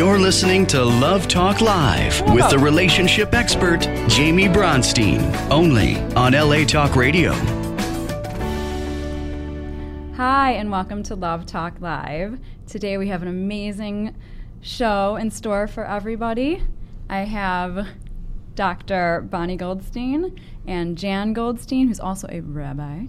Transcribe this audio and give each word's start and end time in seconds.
You're 0.00 0.18
listening 0.18 0.66
to 0.68 0.82
Love 0.82 1.28
Talk 1.28 1.60
Live 1.60 2.22
with 2.32 2.48
the 2.48 2.58
relationship 2.58 3.34
expert, 3.34 3.84
Jaime 3.84 4.44
Bronstein, 4.48 5.20
only 5.50 5.98
on 6.14 6.32
LA 6.32 6.64
Talk 6.64 6.96
Radio. 6.96 7.34
Hi, 10.14 10.52
and 10.52 10.70
welcome 10.70 11.02
to 11.02 11.14
Love 11.14 11.44
Talk 11.44 11.82
Live. 11.82 12.38
Today 12.66 12.96
we 12.96 13.08
have 13.08 13.20
an 13.20 13.28
amazing 13.28 14.16
show 14.62 15.16
in 15.16 15.30
store 15.30 15.66
for 15.66 15.84
everybody. 15.84 16.62
I 17.10 17.18
have 17.24 17.86
Dr. 18.54 19.20
Bonnie 19.28 19.58
Goldstein 19.58 20.40
and 20.66 20.96
Jan 20.96 21.34
Goldstein, 21.34 21.88
who's 21.88 22.00
also 22.00 22.26
a 22.30 22.40
rabbi, 22.40 23.04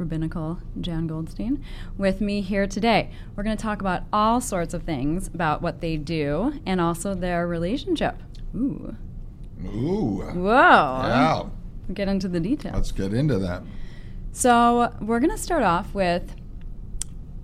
rabbinical 0.00 0.58
Jan 0.80 1.06
Goldstein, 1.06 1.62
with 1.96 2.20
me 2.20 2.40
here 2.40 2.66
today. 2.66 3.10
We're 3.36 3.42
going 3.44 3.56
to 3.56 3.62
talk 3.62 3.80
about 3.80 4.02
all 4.12 4.40
sorts 4.40 4.74
of 4.74 4.82
things 4.82 5.28
about 5.28 5.62
what 5.62 5.80
they 5.80 5.96
do 5.96 6.54
and 6.66 6.80
also 6.80 7.14
their 7.14 7.46
relationship. 7.46 8.16
Ooh. 8.56 8.96
Ooh. 9.64 10.22
Whoa. 10.34 10.50
Yeah. 10.50 11.42
Get 11.92 12.08
into 12.08 12.26
the 12.28 12.40
details. 12.40 12.74
Let's 12.74 12.92
get 12.92 13.12
into 13.12 13.38
that. 13.38 13.62
So, 14.32 14.94
we're 15.00 15.20
going 15.20 15.30
to 15.30 15.38
start 15.38 15.62
off 15.62 15.92
with 15.94 16.34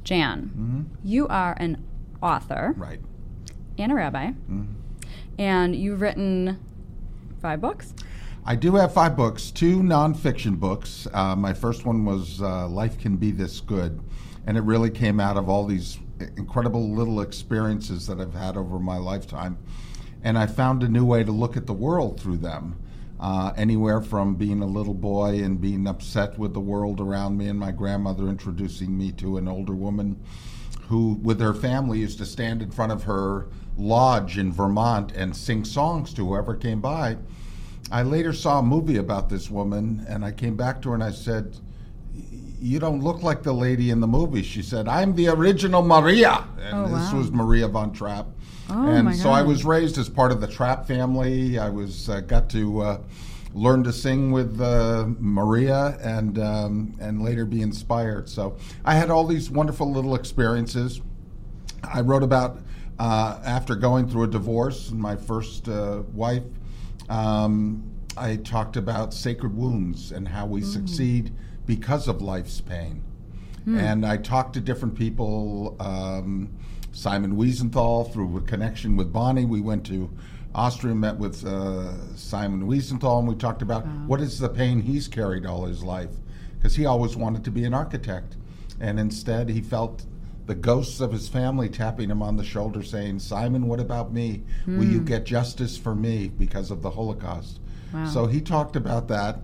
Jan. 0.05 0.50
Mm-hmm. 0.56 0.83
You 1.05 1.28
are 1.28 1.55
an 1.58 1.84
author 2.23 2.75
Right. 2.77 3.00
and 3.77 3.92
a 3.92 3.95
rabbi, 3.95 4.28
mm-hmm. 4.28 4.64
and 5.39 5.75
you've 5.77 6.00
written 6.00 6.58
five 7.42 7.61
books. 7.61 7.92
I 8.48 8.55
do 8.55 8.77
have 8.77 8.94
five 8.94 9.16
books, 9.16 9.50
two 9.50 9.80
nonfiction 9.80 10.61
books. 10.61 11.08
Uh, 11.12 11.34
my 11.34 11.52
first 11.52 11.84
one 11.84 12.05
was 12.05 12.41
uh, 12.41 12.69
Life 12.69 12.97
Can 12.97 13.16
Be 13.16 13.33
This 13.33 13.58
Good, 13.58 14.00
and 14.47 14.56
it 14.56 14.61
really 14.61 14.89
came 14.89 15.19
out 15.19 15.36
of 15.36 15.48
all 15.48 15.66
these 15.66 15.98
incredible 16.36 16.94
little 16.94 17.22
experiences 17.22 18.06
that 18.06 18.20
I've 18.20 18.34
had 18.34 18.56
over 18.56 18.78
my 18.78 18.98
lifetime. 18.98 19.58
And 20.22 20.39
I 20.39 20.47
found 20.47 20.84
a 20.84 20.89
new 20.89 21.05
way 21.05 21.24
to 21.24 21.33
look 21.33 21.56
at 21.56 21.67
the 21.67 21.72
world 21.72 22.20
through 22.20 22.36
them. 22.36 22.80
Uh, 23.19 23.52
anywhere 23.56 24.00
from 24.00 24.36
being 24.36 24.62
a 24.62 24.67
little 24.67 24.94
boy 24.94 25.42
and 25.42 25.61
being 25.61 25.89
upset 25.89 26.39
with 26.39 26.55
the 26.55 26.61
world 26.61 27.00
around 27.00 27.36
me, 27.36 27.48
and 27.48 27.58
my 27.58 27.72
grandmother 27.72 28.28
introducing 28.28 28.97
me 28.97 29.11
to 29.11 29.39
an 29.39 29.48
older 29.48 29.74
woman 29.74 30.20
who, 30.83 31.14
with 31.20 31.41
her 31.41 31.55
family, 31.55 31.98
used 31.98 32.19
to 32.19 32.24
stand 32.24 32.62
in 32.62 32.70
front 32.70 32.92
of 32.92 33.02
her 33.02 33.48
lodge 33.77 34.39
in 34.39 34.52
Vermont 34.52 35.11
and 35.17 35.36
sing 35.36 35.64
songs 35.64 36.14
to 36.14 36.24
whoever 36.28 36.55
came 36.55 36.80
by. 36.80 37.17
I 37.91 38.03
later 38.03 38.33
saw 38.33 38.59
a 38.59 38.62
movie 38.62 38.97
about 38.97 39.29
this 39.29 39.51
woman, 39.51 40.05
and 40.09 40.25
I 40.25 40.33
came 40.33 40.56
back 40.56 40.83
to 40.83 40.89
her 40.91 40.95
and 40.95 41.05
I 41.05 41.12
said, 41.12 41.56
You 42.61 42.79
don't 42.81 43.01
look 43.03 43.23
like 43.23 43.42
the 43.42 43.53
lady 43.53 43.91
in 43.91 44.01
the 44.01 44.06
movie. 44.09 44.42
She 44.42 44.62
said, 44.62 44.89
I'm 44.89 45.15
the 45.15 45.29
original 45.29 45.83
Maria. 45.83 46.45
And 46.61 46.75
Oh, 46.75 46.83
this 46.89 47.12
wow. 47.12 47.19
was 47.19 47.31
Maria 47.31 47.69
von 47.69 47.92
Trapp. 47.92 48.27
Oh, 48.69 48.87
and 48.89 49.14
so 49.14 49.31
I 49.31 49.42
was 49.42 49.64
raised 49.64 49.98
as 49.98 50.09
part 50.09 50.33
of 50.33 50.41
the 50.41 50.48
Trapp 50.48 50.89
family. 50.89 51.59
I 51.59 51.69
was 51.69 52.09
uh, 52.09 52.20
got 52.20 52.51
to 52.51 52.81
uh, 52.81 53.01
learn 53.55 53.84
to 53.84 53.92
sing 53.92 54.33
with 54.33 54.61
uh, 54.61 55.05
Maria 55.20 55.97
and 56.03 56.39
um, 56.41 56.92
and 57.01 57.23
later 57.23 57.45
be 57.45 57.62
inspired. 57.62 58.29
So 58.29 58.57
I 58.84 58.95
had 58.97 59.09
all 59.11 59.25
these 59.25 59.48
wonderful 59.51 59.92
little 59.92 60.17
experiences. 60.17 61.01
I 61.85 62.01
wrote 62.01 62.25
about 62.25 62.58
uh, 62.98 63.39
after 63.45 63.77
going 63.77 64.08
through 64.08 64.25
a 64.25 64.29
divorce, 64.29 64.91
and 64.91 64.98
my 65.01 65.14
first 65.14 65.69
uh, 65.69 66.02
wife. 66.13 66.42
Um, 67.08 67.90
I 68.17 68.36
talked 68.36 68.77
about 68.77 69.12
sacred 69.12 69.56
wounds 69.56 70.12
and 70.12 70.27
how 70.28 70.46
we 70.46 70.62
succeed 70.62 71.33
because 71.67 72.08
of 72.08 72.22
life's 72.22 72.61
pain. 72.61 73.02
And 73.80 74.06
I 74.06 74.17
talked 74.17 74.55
to 74.55 74.61
different 74.61 74.94
people. 74.94 75.77
Um, 75.80 76.50
Simon 76.92 77.36
Wiesenthal 77.36 78.11
through 78.12 78.36
a 78.39 78.40
connection 78.40 78.96
with 78.96 79.12
Bonnie. 79.12 79.45
We 79.45 79.61
went 79.61 79.84
to 79.86 80.11
Austria, 80.55 80.95
met 80.95 81.18
with 81.18 81.45
uh, 81.45 82.16
Simon 82.16 82.66
Wiesenthal, 82.66 83.18
and 83.18 83.28
we 83.28 83.34
talked 83.34 83.61
about 83.61 83.86
what 84.06 84.20
is 84.20 84.39
the 84.39 84.48
pain 84.48 84.80
he's 84.80 85.06
carried 85.06 85.45
all 85.45 85.66
his 85.66 85.83
life, 85.83 86.14
because 86.56 86.77
he 86.77 86.86
always 86.86 87.14
wanted 87.16 87.45
to 87.45 87.50
be 87.50 87.64
an 87.64 87.74
architect, 87.74 88.36
and 88.80 88.98
instead 88.98 89.50
he 89.50 89.61
felt 89.61 90.06
the 90.46 90.55
ghosts 90.55 91.01
of 91.01 91.12
his 91.12 91.29
family 91.29 91.68
tapping 91.68 92.11
him 92.11 92.23
on 92.23 92.36
the 92.36 92.45
shoulder, 92.45 92.83
saying, 92.83 93.18
"Simon, 93.18 93.67
what 93.67 93.80
about 93.80 94.12
me? 94.12 94.42
Will 94.67 94.84
you 94.84 95.01
get 95.01 95.24
justice 95.24 95.77
for 95.77 95.95
me 95.95 96.29
because 96.29 96.70
of 96.70 96.83
the 96.83 96.90
Holocaust?" 96.90 97.61
Wow. 97.92 98.07
So 98.07 98.27
he 98.27 98.40
talked 98.40 98.77
about 98.77 99.08
that. 99.08 99.40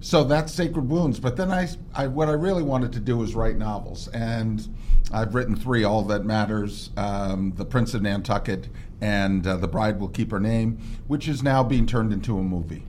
So 0.00 0.22
that's 0.22 0.52
Sacred 0.52 0.88
Wounds. 0.88 1.18
But 1.18 1.36
then 1.36 1.50
I, 1.50 1.68
I, 1.94 2.06
what 2.08 2.28
I 2.28 2.32
really 2.32 2.62
wanted 2.62 2.92
to 2.92 3.00
do 3.00 3.16
was 3.16 3.34
write 3.34 3.56
novels, 3.56 4.08
and 4.08 4.66
I've 5.12 5.34
written 5.34 5.56
three: 5.56 5.82
All 5.82 6.02
That 6.02 6.24
Matters, 6.24 6.90
um, 6.96 7.52
The 7.56 7.64
Prince 7.64 7.94
of 7.94 8.02
Nantucket, 8.02 8.68
and 9.00 9.46
uh, 9.46 9.56
The 9.56 9.68
Bride 9.68 9.98
Will 9.98 10.08
Keep 10.08 10.30
Her 10.30 10.40
Name, 10.40 10.78
which 11.06 11.26
is 11.26 11.42
now 11.42 11.64
being 11.64 11.86
turned 11.86 12.12
into 12.12 12.38
a 12.38 12.42
movie. 12.42 12.84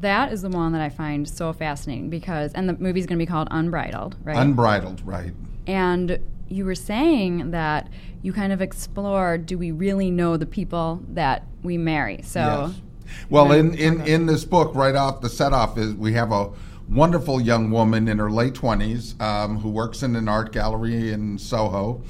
That 0.00 0.32
is 0.32 0.42
the 0.42 0.48
one 0.48 0.72
that 0.72 0.80
I 0.80 0.88
find 0.88 1.28
so 1.28 1.52
fascinating 1.52 2.10
because, 2.10 2.52
and 2.54 2.68
the 2.68 2.74
movie's 2.74 3.06
going 3.06 3.18
to 3.18 3.22
be 3.22 3.28
called 3.28 3.46
Unbridled, 3.50 4.16
right? 4.24 4.36
Unbridled, 4.36 5.00
right? 5.06 5.32
And 5.66 6.18
you 6.48 6.64
were 6.64 6.74
saying 6.74 7.50
that 7.52 7.88
you 8.20 8.32
kind 8.32 8.52
of 8.52 8.60
explore 8.60 9.38
do 9.38 9.56
we 9.58 9.70
really 9.70 10.10
know 10.10 10.36
the 10.36 10.46
people 10.46 11.02
that 11.08 11.46
we 11.62 11.78
marry? 11.78 12.20
So, 12.22 12.70
Yes. 12.70 12.80
Well, 13.28 13.52
in, 13.52 13.74
in, 13.74 14.06
in 14.06 14.26
this 14.26 14.44
book, 14.44 14.74
right 14.74 14.94
off 14.94 15.20
the 15.20 15.28
set 15.28 15.52
off, 15.52 15.76
is 15.76 15.94
we 15.94 16.14
have 16.14 16.32
a 16.32 16.50
wonderful 16.88 17.40
young 17.40 17.70
woman 17.70 18.08
in 18.08 18.18
her 18.18 18.30
late 18.30 18.54
20s 18.54 19.20
um, 19.20 19.58
who 19.58 19.70
works 19.70 20.02
in 20.02 20.16
an 20.16 20.28
art 20.28 20.52
gallery 20.52 21.12
in 21.12 21.38
Soho. 21.38 22.02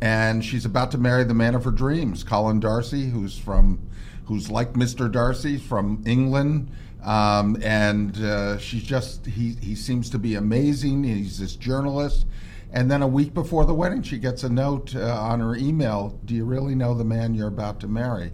And 0.00 0.44
she's 0.44 0.64
about 0.64 0.90
to 0.92 0.98
marry 0.98 1.24
the 1.24 1.34
man 1.34 1.54
of 1.54 1.64
her 1.64 1.70
dreams, 1.70 2.24
Colin 2.24 2.58
Darcy, 2.58 3.10
who's 3.10 3.38
from, 3.38 3.80
who's 4.24 4.50
like 4.50 4.72
Mr. 4.72 5.12
Darcy 5.12 5.58
from 5.58 6.02
England. 6.06 6.70
Um, 7.04 7.58
and 7.62 8.16
uh, 8.18 8.58
she's 8.58 8.82
just, 8.82 9.26
he, 9.26 9.56
he 9.60 9.74
seems 9.74 10.08
to 10.10 10.18
be 10.18 10.36
amazing. 10.36 11.04
He's 11.04 11.38
this 11.38 11.54
journalist. 11.54 12.26
And 12.72 12.90
then 12.90 13.02
a 13.02 13.08
week 13.08 13.34
before 13.34 13.64
the 13.64 13.74
wedding, 13.74 14.02
she 14.02 14.18
gets 14.18 14.44
a 14.44 14.48
note 14.48 14.94
uh, 14.94 15.20
on 15.20 15.40
her 15.40 15.56
email 15.56 16.18
Do 16.24 16.34
you 16.34 16.44
really 16.44 16.74
know 16.74 16.94
the 16.94 17.04
man 17.04 17.34
you're 17.34 17.48
about 17.48 17.80
to 17.80 17.88
marry? 17.88 18.32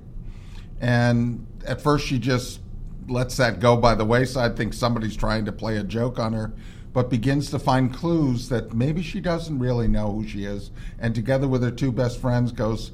And 0.81 1.47
at 1.67 1.81
first, 1.81 2.07
she 2.07 2.19
just 2.19 2.61
lets 3.09 3.37
that 3.37 3.61
go 3.61 3.77
by 3.77 3.95
the 3.95 4.05
wayside, 4.05 4.57
thinks 4.57 4.77
somebody's 4.77 5.17
trying 5.17 5.45
to 5.47 5.53
play 5.53 5.77
a 5.77 5.83
joke 5.83 6.19
on 6.19 6.33
her, 6.33 6.53
but 6.93 7.09
begins 7.09 7.51
to 7.51 7.59
find 7.59 7.95
clues 7.95 8.49
that 8.49 8.75
maybe 8.75 9.03
she 9.03 9.21
doesn't 9.21 9.59
really 9.59 9.89
know 9.89 10.13
who 10.13 10.27
she 10.27 10.45
is. 10.45 10.71
And 10.99 11.15
together 11.15 11.49
with 11.49 11.63
her 11.63 11.71
two 11.71 11.93
best 11.93 12.21
friends, 12.21 12.53
goes 12.53 12.93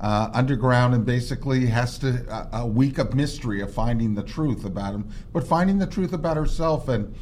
uh, 0.00 0.30
underground 0.32 0.94
and 0.94 1.06
basically 1.06 1.66
has 1.66 1.98
to 1.98 2.24
a, 2.28 2.60
a 2.62 2.66
week 2.66 2.98
of 2.98 3.14
mystery 3.14 3.60
of 3.60 3.72
finding 3.72 4.14
the 4.14 4.22
truth 4.22 4.64
about 4.64 4.94
him, 4.94 5.08
but 5.32 5.46
finding 5.46 5.78
the 5.78 5.86
truth 5.86 6.12
about 6.12 6.36
herself, 6.36 6.88
and 6.88 7.14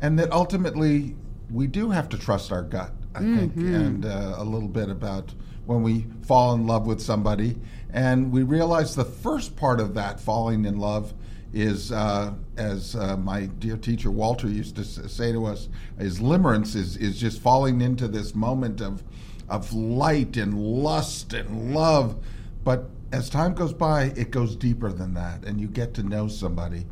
and 0.00 0.18
that 0.18 0.32
ultimately 0.32 1.14
we 1.50 1.66
do 1.66 1.90
have 1.90 2.08
to 2.08 2.18
trust 2.18 2.52
our 2.52 2.62
gut. 2.62 2.92
I 3.16 3.20
think, 3.20 3.56
and 3.56 4.04
uh, 4.04 4.34
a 4.36 4.44
little 4.44 4.68
bit 4.68 4.88
about 4.90 5.32
when 5.64 5.82
we 5.82 6.06
fall 6.26 6.54
in 6.54 6.66
love 6.66 6.86
with 6.86 7.00
somebody, 7.00 7.58
and 7.92 8.30
we 8.30 8.42
realize 8.42 8.94
the 8.94 9.04
first 9.04 9.56
part 9.56 9.80
of 9.80 9.94
that 9.94 10.20
falling 10.20 10.64
in 10.64 10.78
love 10.78 11.12
is, 11.52 11.90
uh, 11.90 12.34
as 12.56 12.94
uh, 12.94 13.16
my 13.16 13.46
dear 13.46 13.76
teacher 13.76 14.10
Walter 14.10 14.48
used 14.48 14.76
to 14.76 14.84
say 14.84 15.32
to 15.32 15.46
us, 15.46 15.68
is 15.98 16.20
limerence 16.20 16.76
is 16.76 16.96
is 16.98 17.18
just 17.18 17.40
falling 17.40 17.80
into 17.80 18.06
this 18.08 18.34
moment 18.34 18.80
of 18.80 19.02
of 19.48 19.72
light 19.72 20.36
and 20.36 20.60
lust 20.60 21.32
and 21.32 21.74
love, 21.74 22.16
but 22.64 22.90
as 23.12 23.30
time 23.30 23.54
goes 23.54 23.72
by, 23.72 24.12
it 24.16 24.30
goes 24.30 24.56
deeper 24.56 24.92
than 24.92 25.14
that, 25.14 25.44
and 25.44 25.60
you 25.60 25.68
get 25.68 25.94
to 25.94 26.02
know 26.02 26.26
somebody, 26.28 26.84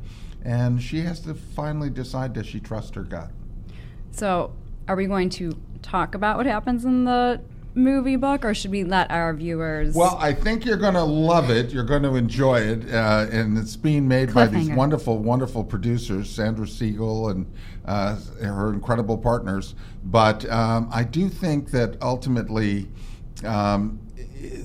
and 0.44 0.80
she 0.80 1.00
has 1.00 1.20
to 1.20 1.34
finally 1.34 1.90
decide 1.90 2.32
does 2.32 2.46
she 2.46 2.60
trust 2.60 2.94
her 2.94 3.02
gut. 3.02 3.30
so 4.12 4.52
are 4.88 4.96
we 4.96 5.06
going 5.06 5.28
to 5.30 5.52
talk 5.84 6.14
about 6.14 6.36
what 6.36 6.46
happens 6.46 6.84
in 6.84 7.04
the 7.04 7.40
movie 7.74 8.16
book, 8.16 8.44
or 8.44 8.54
should 8.54 8.70
we 8.70 8.84
let 8.84 9.10
our 9.10 9.32
viewers? 9.34 9.94
Well, 9.94 10.16
I 10.20 10.32
think 10.32 10.64
you're 10.64 10.76
going 10.76 10.94
to 10.94 11.04
love 11.04 11.50
it. 11.50 11.70
You're 11.70 11.84
going 11.84 12.02
to 12.04 12.14
enjoy 12.16 12.60
it, 12.60 12.92
uh, 12.92 13.26
and 13.30 13.58
it's 13.58 13.76
being 13.76 14.08
made 14.08 14.32
by 14.32 14.46
these 14.46 14.70
wonderful, 14.70 15.18
wonderful 15.18 15.64
producers, 15.64 16.30
Sandra 16.30 16.66
Siegel 16.66 17.28
and 17.28 17.52
uh, 17.84 18.16
her 18.40 18.72
incredible 18.72 19.18
partners. 19.18 19.74
But 20.04 20.48
um, 20.50 20.88
I 20.92 21.04
do 21.04 21.28
think 21.28 21.70
that 21.72 22.00
ultimately, 22.00 22.88
um, 23.44 24.00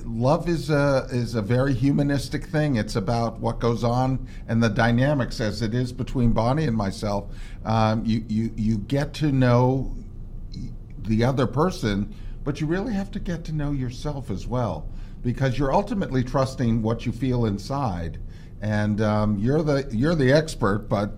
love 0.04 0.48
is 0.48 0.70
a 0.70 1.06
is 1.10 1.34
a 1.34 1.42
very 1.42 1.74
humanistic 1.74 2.46
thing. 2.46 2.76
It's 2.76 2.96
about 2.96 3.40
what 3.40 3.58
goes 3.58 3.82
on 3.84 4.26
and 4.48 4.62
the 4.62 4.68
dynamics, 4.68 5.40
as 5.40 5.62
it 5.62 5.74
is 5.74 5.92
between 5.92 6.32
Bonnie 6.32 6.64
and 6.64 6.76
myself. 6.76 7.26
Um, 7.64 8.04
you 8.04 8.24
you 8.28 8.52
you 8.56 8.78
get 8.78 9.12
to 9.14 9.32
know 9.32 9.94
the 11.04 11.24
other 11.24 11.46
person, 11.46 12.14
but 12.44 12.60
you 12.60 12.66
really 12.66 12.94
have 12.94 13.10
to 13.12 13.20
get 13.20 13.44
to 13.44 13.52
know 13.52 13.72
yourself 13.72 14.30
as 14.30 14.46
well 14.46 14.88
because 15.22 15.58
you're 15.58 15.72
ultimately 15.72 16.24
trusting 16.24 16.82
what 16.82 17.04
you 17.06 17.12
feel 17.12 17.44
inside. 17.46 18.18
and 18.62 19.00
um, 19.00 19.38
you're 19.38 19.62
the 19.62 19.88
you're 19.90 20.14
the 20.14 20.32
expert, 20.32 20.88
but. 20.88 21.12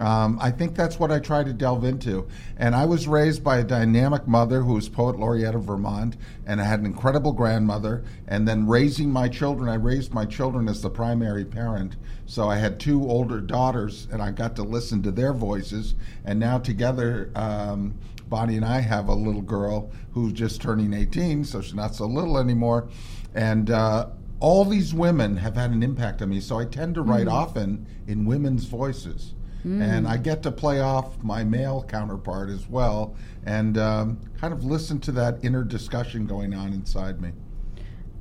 Um, 0.00 0.38
I 0.40 0.52
think 0.52 0.76
that's 0.76 1.00
what 1.00 1.10
I 1.10 1.18
try 1.18 1.42
to 1.42 1.52
delve 1.52 1.82
into. 1.82 2.28
And 2.56 2.72
I 2.76 2.86
was 2.86 3.08
raised 3.08 3.42
by 3.42 3.58
a 3.58 3.64
dynamic 3.64 4.28
mother 4.28 4.62
who 4.62 4.74
was 4.74 4.88
poet 4.88 5.18
laureate 5.18 5.56
of 5.56 5.64
Vermont, 5.64 6.16
and 6.46 6.60
I 6.60 6.64
had 6.66 6.78
an 6.78 6.86
incredible 6.86 7.32
grandmother. 7.32 8.04
And 8.28 8.46
then 8.46 8.68
raising 8.68 9.10
my 9.10 9.28
children, 9.28 9.68
I 9.68 9.74
raised 9.74 10.14
my 10.14 10.24
children 10.24 10.68
as 10.68 10.82
the 10.82 10.88
primary 10.88 11.44
parent. 11.44 11.96
So 12.26 12.48
I 12.48 12.58
had 12.58 12.78
two 12.78 13.10
older 13.10 13.40
daughters, 13.40 14.06
and 14.12 14.22
I 14.22 14.30
got 14.30 14.54
to 14.54 14.62
listen 14.62 15.02
to 15.02 15.10
their 15.10 15.32
voices. 15.32 15.96
And 16.24 16.38
now 16.38 16.58
together, 16.58 17.32
um, 17.34 17.94
Bonnie 18.28 18.56
and 18.56 18.64
I 18.64 18.80
have 18.80 19.08
a 19.08 19.14
little 19.14 19.42
girl 19.42 19.90
who's 20.12 20.32
just 20.32 20.60
turning 20.60 20.92
18, 20.92 21.44
so 21.44 21.60
she's 21.60 21.74
not 21.74 21.94
so 21.94 22.06
little 22.06 22.38
anymore. 22.38 22.88
And 23.34 23.70
uh, 23.70 24.08
all 24.40 24.64
these 24.64 24.94
women 24.94 25.36
have 25.36 25.56
had 25.56 25.70
an 25.70 25.82
impact 25.82 26.22
on 26.22 26.30
me, 26.30 26.40
so 26.40 26.58
I 26.58 26.64
tend 26.64 26.94
to 26.96 27.02
write 27.02 27.26
mm. 27.26 27.32
often 27.32 27.86
in 28.06 28.24
women's 28.24 28.64
voices. 28.64 29.34
Mm. 29.66 29.82
And 29.82 30.08
I 30.08 30.16
get 30.16 30.42
to 30.44 30.52
play 30.52 30.80
off 30.80 31.22
my 31.22 31.42
male 31.42 31.84
counterpart 31.88 32.48
as 32.48 32.68
well 32.68 33.16
and 33.44 33.76
um, 33.76 34.20
kind 34.40 34.52
of 34.52 34.64
listen 34.64 35.00
to 35.00 35.12
that 35.12 35.38
inner 35.42 35.64
discussion 35.64 36.26
going 36.26 36.54
on 36.54 36.72
inside 36.72 37.20
me. 37.20 37.32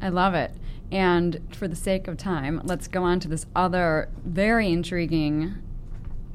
I 0.01 0.09
love 0.09 0.33
it. 0.33 0.51
And 0.91 1.41
for 1.51 1.67
the 1.67 1.75
sake 1.75 2.07
of 2.07 2.17
time, 2.17 2.61
let's 2.63 2.87
go 2.87 3.03
on 3.03 3.19
to 3.19 3.27
this 3.27 3.45
other 3.55 4.09
very 4.25 4.71
intriguing 4.71 5.55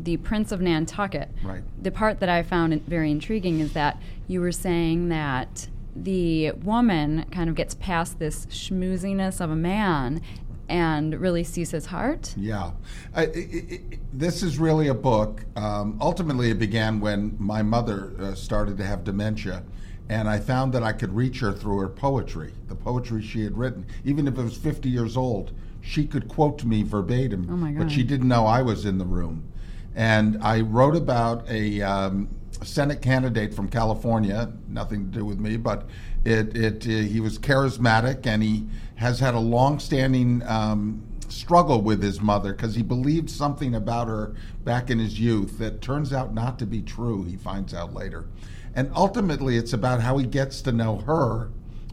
the 0.02 0.16
Prince 0.18 0.52
of 0.52 0.60
Nantucket. 0.60 1.28
Right. 1.42 1.62
The 1.80 1.90
part 1.90 2.20
that 2.20 2.28
I 2.28 2.42
found 2.42 2.74
very 2.86 3.10
intriguing 3.10 3.60
is 3.60 3.72
that 3.72 4.00
you 4.26 4.40
were 4.40 4.52
saying 4.52 5.08
that 5.10 5.68
the 5.94 6.52
woman 6.52 7.26
kind 7.30 7.48
of 7.48 7.54
gets 7.54 7.74
past 7.74 8.18
this 8.18 8.46
schmooziness 8.46 9.40
of 9.40 9.50
a 9.50 9.56
man 9.56 10.20
and 10.68 11.20
really 11.20 11.44
sees 11.44 11.70
his 11.70 11.86
heart. 11.86 12.34
Yeah. 12.36 12.72
I, 13.14 13.24
it, 13.24 13.36
it, 13.36 14.18
this 14.18 14.42
is 14.42 14.58
really 14.58 14.88
a 14.88 14.94
book. 14.94 15.44
Um, 15.54 15.98
ultimately, 16.00 16.50
it 16.50 16.58
began 16.58 16.98
when 16.98 17.36
my 17.38 17.62
mother 17.62 18.12
uh, 18.18 18.34
started 18.34 18.78
to 18.78 18.84
have 18.84 19.04
dementia. 19.04 19.64
And 20.08 20.28
I 20.28 20.38
found 20.40 20.72
that 20.74 20.82
I 20.82 20.92
could 20.92 21.14
reach 21.14 21.40
her 21.40 21.52
through 21.52 21.78
her 21.78 21.88
poetry, 21.88 22.52
the 22.68 22.74
poetry 22.74 23.22
she 23.22 23.44
had 23.44 23.56
written. 23.56 23.86
Even 24.04 24.26
if 24.26 24.36
it 24.36 24.42
was 24.42 24.56
50 24.56 24.88
years 24.88 25.16
old, 25.16 25.52
she 25.80 26.06
could 26.06 26.28
quote 26.28 26.64
me 26.64 26.82
verbatim. 26.82 27.46
Oh 27.50 27.56
my 27.56 27.72
God. 27.72 27.84
But 27.84 27.92
she 27.92 28.02
didn't 28.02 28.28
know 28.28 28.46
I 28.46 28.62
was 28.62 28.84
in 28.84 28.98
the 28.98 29.04
room 29.04 29.51
and 29.94 30.42
I 30.42 30.60
wrote 30.60 30.96
about 30.96 31.48
a 31.48 31.82
um, 31.82 32.28
Senate 32.62 33.02
candidate 33.02 33.52
from 33.52 33.68
California. 33.68 34.52
Nothing 34.68 35.10
to 35.10 35.18
do 35.18 35.24
with 35.24 35.38
me, 35.38 35.56
but 35.56 35.88
it, 36.24 36.56
it 36.56 36.86
uh, 36.86 37.08
he 37.08 37.20
was 37.20 37.38
charismatic 37.38 38.26
and 38.26 38.42
he 38.42 38.66
has 38.96 39.20
had 39.20 39.34
a 39.34 39.40
long-standing 39.40 40.42
um, 40.46 41.02
struggle 41.28 41.82
with 41.82 42.02
his 42.02 42.20
mother 42.20 42.52
because 42.52 42.74
he 42.74 42.82
believed 42.82 43.28
something 43.28 43.74
about 43.74 44.06
her 44.06 44.34
back 44.64 44.90
in 44.90 44.98
his 44.98 45.18
youth 45.18 45.58
that 45.58 45.80
turns 45.80 46.12
out 46.12 46.32
not 46.32 46.58
to 46.58 46.66
be 46.66 46.82
true. 46.82 47.24
He 47.24 47.36
finds 47.36 47.74
out 47.74 47.94
later, 47.94 48.26
and 48.74 48.90
ultimately, 48.94 49.56
it's 49.56 49.72
about 49.72 50.00
how 50.00 50.18
he 50.18 50.26
gets 50.26 50.62
to 50.62 50.72
know 50.72 50.98
her 50.98 51.50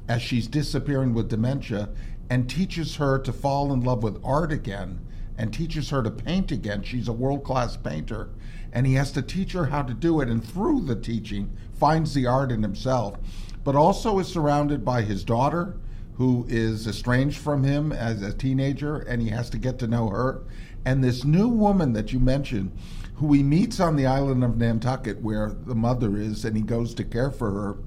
as 0.07 0.21
she's 0.21 0.47
disappearing 0.47 1.13
with 1.13 1.29
dementia 1.29 1.89
and 2.29 2.49
teaches 2.49 2.95
her 2.97 3.17
to 3.19 3.33
fall 3.33 3.73
in 3.73 3.81
love 3.81 4.03
with 4.03 4.21
art 4.23 4.51
again 4.51 4.99
and 5.39 5.53
teaches 5.53 5.89
her 5.89 6.03
to 6.03 6.11
paint 6.11 6.51
again. 6.51 6.83
She's 6.83 7.07
a 7.07 7.13
world 7.13 7.45
class 7.45 7.77
painter. 7.77 8.29
And 8.73 8.85
he 8.85 8.95
has 8.95 9.13
to 9.13 9.21
teach 9.21 9.53
her 9.53 9.67
how 9.67 9.83
to 9.83 9.93
do 9.93 10.19
it. 10.19 10.27
And 10.27 10.43
through 10.43 10.81
the 10.81 10.97
teaching, 10.97 11.49
finds 11.79 12.13
the 12.13 12.27
art 12.27 12.51
in 12.51 12.61
himself, 12.61 13.17
but 13.63 13.73
also 13.73 14.19
is 14.19 14.27
surrounded 14.27 14.83
by 14.83 15.01
his 15.01 15.23
daughter, 15.23 15.77
who 16.17 16.45
is 16.49 16.85
estranged 16.85 17.37
from 17.37 17.63
him 17.63 17.93
as 17.93 18.21
a 18.21 18.33
teenager, 18.33 18.97
and 18.97 19.21
he 19.21 19.29
has 19.29 19.49
to 19.51 19.57
get 19.57 19.79
to 19.79 19.87
know 19.87 20.09
her. 20.09 20.43
And 20.83 21.01
this 21.01 21.23
new 21.23 21.47
woman 21.47 21.93
that 21.93 22.11
you 22.11 22.19
mentioned, 22.19 22.77
who 23.15 23.31
he 23.31 23.41
meets 23.41 23.79
on 23.79 23.95
the 23.95 24.05
island 24.05 24.43
of 24.43 24.57
Nantucket, 24.57 25.21
where 25.21 25.51
the 25.51 25.75
mother 25.75 26.17
is, 26.17 26.43
and 26.43 26.57
he 26.57 26.63
goes 26.63 26.93
to 26.95 27.05
care 27.05 27.31
for 27.31 27.51
her. 27.51 27.77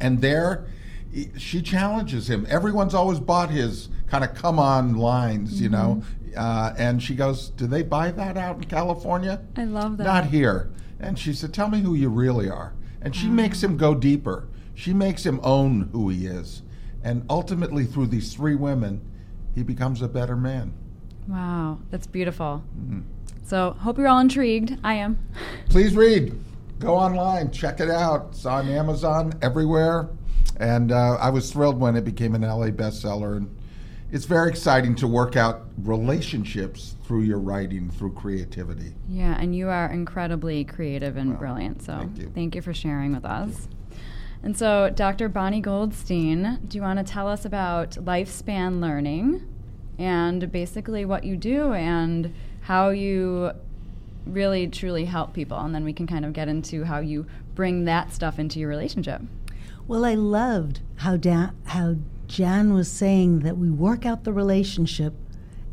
And 0.00 0.20
there, 0.20 0.66
she 1.38 1.62
challenges 1.62 2.28
him. 2.28 2.46
Everyone's 2.50 2.94
always 2.94 3.20
bought 3.20 3.48
his 3.48 3.88
kind 4.08 4.24
of 4.24 4.34
come 4.34 4.58
on 4.58 4.96
lines, 4.96 5.54
mm-hmm. 5.54 5.64
you 5.64 5.70
know. 5.70 6.02
Uh, 6.38 6.72
and 6.78 7.02
she 7.02 7.16
goes, 7.16 7.50
Do 7.50 7.66
they 7.66 7.82
buy 7.82 8.12
that 8.12 8.36
out 8.36 8.56
in 8.56 8.64
California? 8.64 9.40
I 9.56 9.64
love 9.64 9.96
that. 9.96 10.04
Not 10.04 10.26
here. 10.26 10.70
And 11.00 11.18
she 11.18 11.32
said, 11.32 11.52
Tell 11.52 11.68
me 11.68 11.80
who 11.80 11.94
you 11.94 12.08
really 12.08 12.48
are. 12.48 12.74
And 13.02 13.14
she 13.14 13.26
makes 13.28 13.62
him 13.62 13.76
go 13.76 13.94
deeper. 13.94 14.48
She 14.74 14.92
makes 14.92 15.26
him 15.26 15.40
own 15.42 15.88
who 15.92 16.08
he 16.08 16.26
is. 16.26 16.62
And 17.02 17.24
ultimately, 17.28 17.84
through 17.84 18.06
these 18.06 18.32
three 18.32 18.54
women, 18.54 19.00
he 19.54 19.64
becomes 19.64 20.00
a 20.00 20.08
better 20.08 20.36
man. 20.36 20.72
Wow, 21.26 21.80
that's 21.90 22.06
beautiful. 22.06 22.62
Mm-hmm. 22.78 23.00
So, 23.44 23.72
hope 23.80 23.98
you're 23.98 24.08
all 24.08 24.20
intrigued. 24.20 24.78
I 24.84 24.94
am. 24.94 25.18
Please 25.68 25.96
read. 25.96 26.38
Go 26.78 26.94
online, 26.94 27.50
check 27.50 27.80
it 27.80 27.90
out. 27.90 28.28
It's 28.30 28.46
on 28.46 28.68
Amazon 28.68 29.32
everywhere. 29.42 30.08
And 30.60 30.92
uh, 30.92 31.16
I 31.16 31.30
was 31.30 31.52
thrilled 31.52 31.80
when 31.80 31.96
it 31.96 32.04
became 32.04 32.36
an 32.36 32.42
LA 32.42 32.68
bestseller. 32.68 33.36
And 33.36 33.57
it's 34.10 34.24
very 34.24 34.48
exciting 34.48 34.94
to 34.96 35.06
work 35.06 35.36
out 35.36 35.66
relationships 35.78 36.96
through 37.04 37.22
your 37.22 37.38
writing, 37.38 37.90
through 37.90 38.12
creativity. 38.12 38.94
Yeah, 39.08 39.36
and 39.38 39.54
you 39.54 39.68
are 39.68 39.90
incredibly 39.90 40.64
creative 40.64 41.16
and 41.16 41.30
well, 41.30 41.38
brilliant. 41.38 41.82
So 41.82 41.98
thank 41.98 42.18
you. 42.18 42.32
thank 42.34 42.54
you 42.54 42.62
for 42.62 42.72
sharing 42.72 43.14
with 43.14 43.24
us. 43.24 43.68
And 44.42 44.56
so, 44.56 44.90
Dr. 44.90 45.28
Bonnie 45.28 45.60
Goldstein, 45.60 46.60
do 46.66 46.78
you 46.78 46.82
want 46.82 47.04
to 47.04 47.04
tell 47.04 47.28
us 47.28 47.44
about 47.44 47.92
lifespan 47.92 48.80
learning 48.80 49.46
and 49.98 50.50
basically 50.52 51.04
what 51.04 51.24
you 51.24 51.36
do 51.36 51.72
and 51.72 52.32
how 52.62 52.90
you 52.90 53.50
really 54.24 54.68
truly 54.68 55.06
help 55.06 55.34
people? 55.34 55.58
And 55.58 55.74
then 55.74 55.84
we 55.84 55.92
can 55.92 56.06
kind 56.06 56.24
of 56.24 56.32
get 56.32 56.48
into 56.48 56.84
how 56.84 57.00
you 57.00 57.26
bring 57.54 57.84
that 57.86 58.12
stuff 58.12 58.38
into 58.38 58.60
your 58.60 58.68
relationship. 58.68 59.22
Well, 59.88 60.04
I 60.04 60.14
loved 60.14 60.80
how 60.96 61.16
da- 61.16 61.50
how 61.64 61.96
Jan 62.28 62.74
was 62.74 62.90
saying 62.90 63.40
that 63.40 63.56
we 63.56 63.70
work 63.70 64.04
out 64.04 64.24
the 64.24 64.32
relationship 64.32 65.14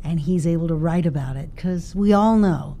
and 0.02 0.20
he's 0.20 0.46
able 0.46 0.66
to 0.68 0.74
write 0.74 1.04
about 1.04 1.36
it 1.36 1.54
because 1.54 1.94
we 1.94 2.12
all 2.12 2.36
know 2.38 2.78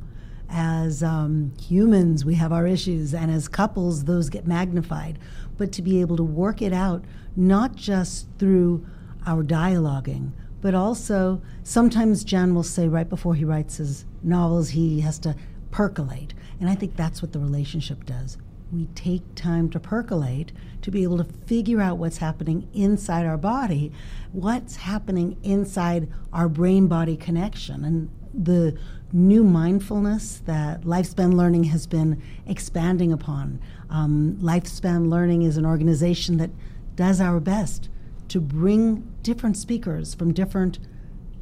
as 0.48 1.02
um, 1.02 1.52
humans 1.60 2.24
we 2.24 2.36
have 2.36 2.52
our 2.52 2.66
issues 2.66 3.12
and 3.12 3.30
as 3.30 3.48
couples 3.48 4.04
those 4.04 4.30
get 4.30 4.46
magnified. 4.46 5.18
But 5.58 5.72
to 5.72 5.82
be 5.82 6.00
able 6.00 6.16
to 6.16 6.24
work 6.24 6.62
it 6.62 6.72
out 6.72 7.04
not 7.36 7.76
just 7.76 8.28
through 8.38 8.86
our 9.26 9.44
dialoguing 9.44 10.32
but 10.62 10.74
also 10.74 11.42
sometimes 11.62 12.24
Jan 12.24 12.54
will 12.54 12.62
say 12.62 12.88
right 12.88 13.08
before 13.08 13.34
he 13.34 13.44
writes 13.44 13.76
his 13.76 14.06
novels 14.22 14.70
he 14.70 15.00
has 15.02 15.18
to 15.20 15.36
percolate. 15.70 16.32
And 16.60 16.70
i 16.70 16.74
think 16.74 16.96
that's 16.96 17.20
what 17.20 17.32
the 17.32 17.38
relationship 17.38 18.06
does 18.06 18.38
we 18.72 18.86
take 18.94 19.34
time 19.34 19.70
to 19.70 19.80
percolate 19.80 20.52
to 20.82 20.90
be 20.90 21.02
able 21.02 21.18
to 21.18 21.24
figure 21.46 21.80
out 21.80 21.98
what's 21.98 22.18
happening 22.18 22.68
inside 22.74 23.26
our 23.26 23.36
body, 23.36 23.92
what's 24.32 24.76
happening 24.76 25.36
inside 25.42 26.08
our 26.32 26.48
brain 26.48 26.86
body 26.86 27.16
connection. 27.16 27.84
And 27.84 28.10
the 28.34 28.76
new 29.12 29.44
mindfulness 29.44 30.42
that 30.46 30.82
Lifespan 30.82 31.34
Learning 31.34 31.64
has 31.64 31.86
been 31.86 32.22
expanding 32.46 33.12
upon. 33.12 33.60
Um, 33.88 34.36
Lifespan 34.40 35.08
Learning 35.08 35.42
is 35.42 35.56
an 35.56 35.64
organization 35.64 36.36
that 36.38 36.50
does 36.96 37.20
our 37.20 37.40
best 37.40 37.88
to 38.28 38.40
bring 38.40 39.06
different 39.22 39.56
speakers 39.56 40.14
from 40.14 40.32
different 40.32 40.78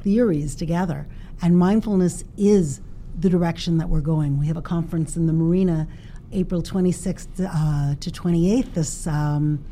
theories 0.01 0.55
together. 0.55 1.07
And 1.41 1.57
mindfulness 1.57 2.23
is 2.37 2.81
the 3.17 3.29
direction 3.29 3.77
that 3.77 3.89
we're 3.89 4.01
going. 4.01 4.37
We 4.37 4.47
have 4.47 4.57
a 4.57 4.61
conference 4.61 5.15
in 5.15 5.25
the 5.25 5.33
Marina 5.33 5.87
April 6.31 6.61
26th 6.61 7.27
uh, 7.39 7.95
to 7.99 8.11
28th, 8.11 8.73
this 8.73 9.07
um, 9.07 9.63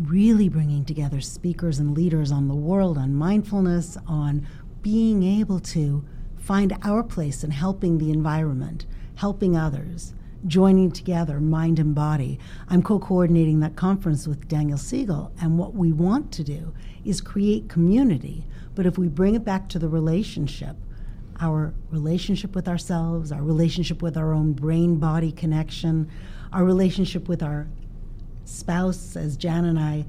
really 0.00 0.48
bringing 0.48 0.84
together 0.84 1.20
speakers 1.20 1.78
and 1.78 1.96
leaders 1.96 2.32
on 2.32 2.48
the 2.48 2.54
world, 2.54 2.98
on 2.98 3.14
mindfulness, 3.14 3.96
on 4.06 4.46
being 4.82 5.22
able 5.22 5.60
to 5.60 6.04
find 6.38 6.76
our 6.82 7.02
place 7.02 7.44
in 7.44 7.50
helping 7.50 7.98
the 7.98 8.10
environment, 8.10 8.86
helping 9.14 9.56
others, 9.56 10.12
joining 10.46 10.90
together 10.90 11.38
mind 11.38 11.78
and 11.78 11.94
body. 11.94 12.38
I'm 12.68 12.82
co 12.82 12.98
coordinating 12.98 13.60
that 13.60 13.76
conference 13.76 14.26
with 14.26 14.48
Daniel 14.48 14.78
Siegel, 14.78 15.32
and 15.40 15.58
what 15.58 15.74
we 15.74 15.92
want 15.92 16.32
to 16.32 16.44
do 16.44 16.74
is 17.04 17.20
create 17.20 17.68
community. 17.68 18.44
But 18.74 18.86
if 18.86 18.98
we 18.98 19.08
bring 19.08 19.34
it 19.34 19.44
back 19.44 19.68
to 19.70 19.78
the 19.78 19.88
relationship, 19.88 20.76
our 21.42 21.74
relationship 21.90 22.54
with 22.54 22.68
ourselves, 22.68 23.32
our 23.32 23.42
relationship 23.42 24.00
with 24.00 24.16
our 24.16 24.32
own 24.32 24.52
brain 24.52 24.96
body 24.96 25.32
connection, 25.32 26.08
our 26.52 26.64
relationship 26.64 27.28
with 27.28 27.42
our 27.42 27.66
spouse, 28.44 29.16
as 29.16 29.36
Jan 29.36 29.64
and 29.64 29.78
I 29.78 30.06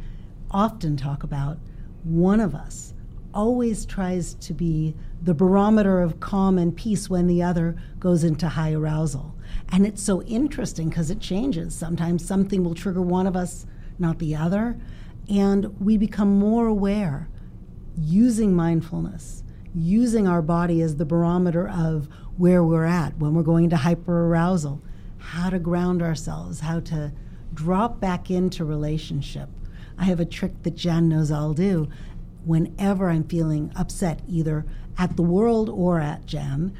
often 0.51 0.95
talk 0.95 1.23
about, 1.23 1.57
one 2.03 2.39
of 2.39 2.53
us 2.53 2.93
always 3.33 3.83
tries 3.83 4.35
to 4.35 4.53
be 4.53 4.95
the 5.23 5.33
barometer 5.33 6.01
of 6.01 6.19
calm 6.19 6.59
and 6.59 6.75
peace 6.75 7.09
when 7.09 7.25
the 7.25 7.41
other 7.41 7.75
goes 7.99 8.23
into 8.23 8.47
high 8.49 8.73
arousal. 8.73 9.33
And 9.69 9.87
it's 9.87 10.03
so 10.03 10.21
interesting 10.23 10.89
because 10.89 11.09
it 11.09 11.19
changes. 11.19 11.73
Sometimes 11.73 12.23
something 12.23 12.63
will 12.63 12.75
trigger 12.75 13.01
one 13.01 13.25
of 13.25 13.35
us, 13.35 13.65
not 13.97 14.19
the 14.19 14.35
other. 14.35 14.79
And 15.27 15.79
we 15.79 15.97
become 15.97 16.37
more 16.37 16.67
aware 16.67 17.27
using 17.97 18.55
mindfulness 18.55 19.42
using 19.75 20.27
our 20.27 20.41
body 20.41 20.81
as 20.81 20.97
the 20.97 21.05
barometer 21.05 21.67
of 21.67 22.07
where 22.37 22.63
we're 22.63 22.85
at 22.85 23.17
when 23.17 23.33
we're 23.33 23.43
going 23.43 23.65
into 23.65 23.75
hyperarousal, 23.75 24.81
how 25.17 25.49
to 25.49 25.59
ground 25.59 26.01
ourselves, 26.01 26.59
how 26.59 26.79
to 26.79 27.11
drop 27.53 27.99
back 27.99 28.29
into 28.29 28.65
relationship. 28.65 29.49
I 29.97 30.05
have 30.05 30.19
a 30.19 30.25
trick 30.25 30.63
that 30.63 30.75
Jan 30.75 31.07
knows 31.07 31.31
I'll 31.31 31.53
do 31.53 31.87
whenever 32.45 33.09
I'm 33.09 33.23
feeling 33.23 33.71
upset, 33.75 34.21
either 34.27 34.65
at 34.97 35.15
the 35.15 35.23
world 35.23 35.69
or 35.69 35.99
at 35.99 36.25
Jan. 36.25 36.73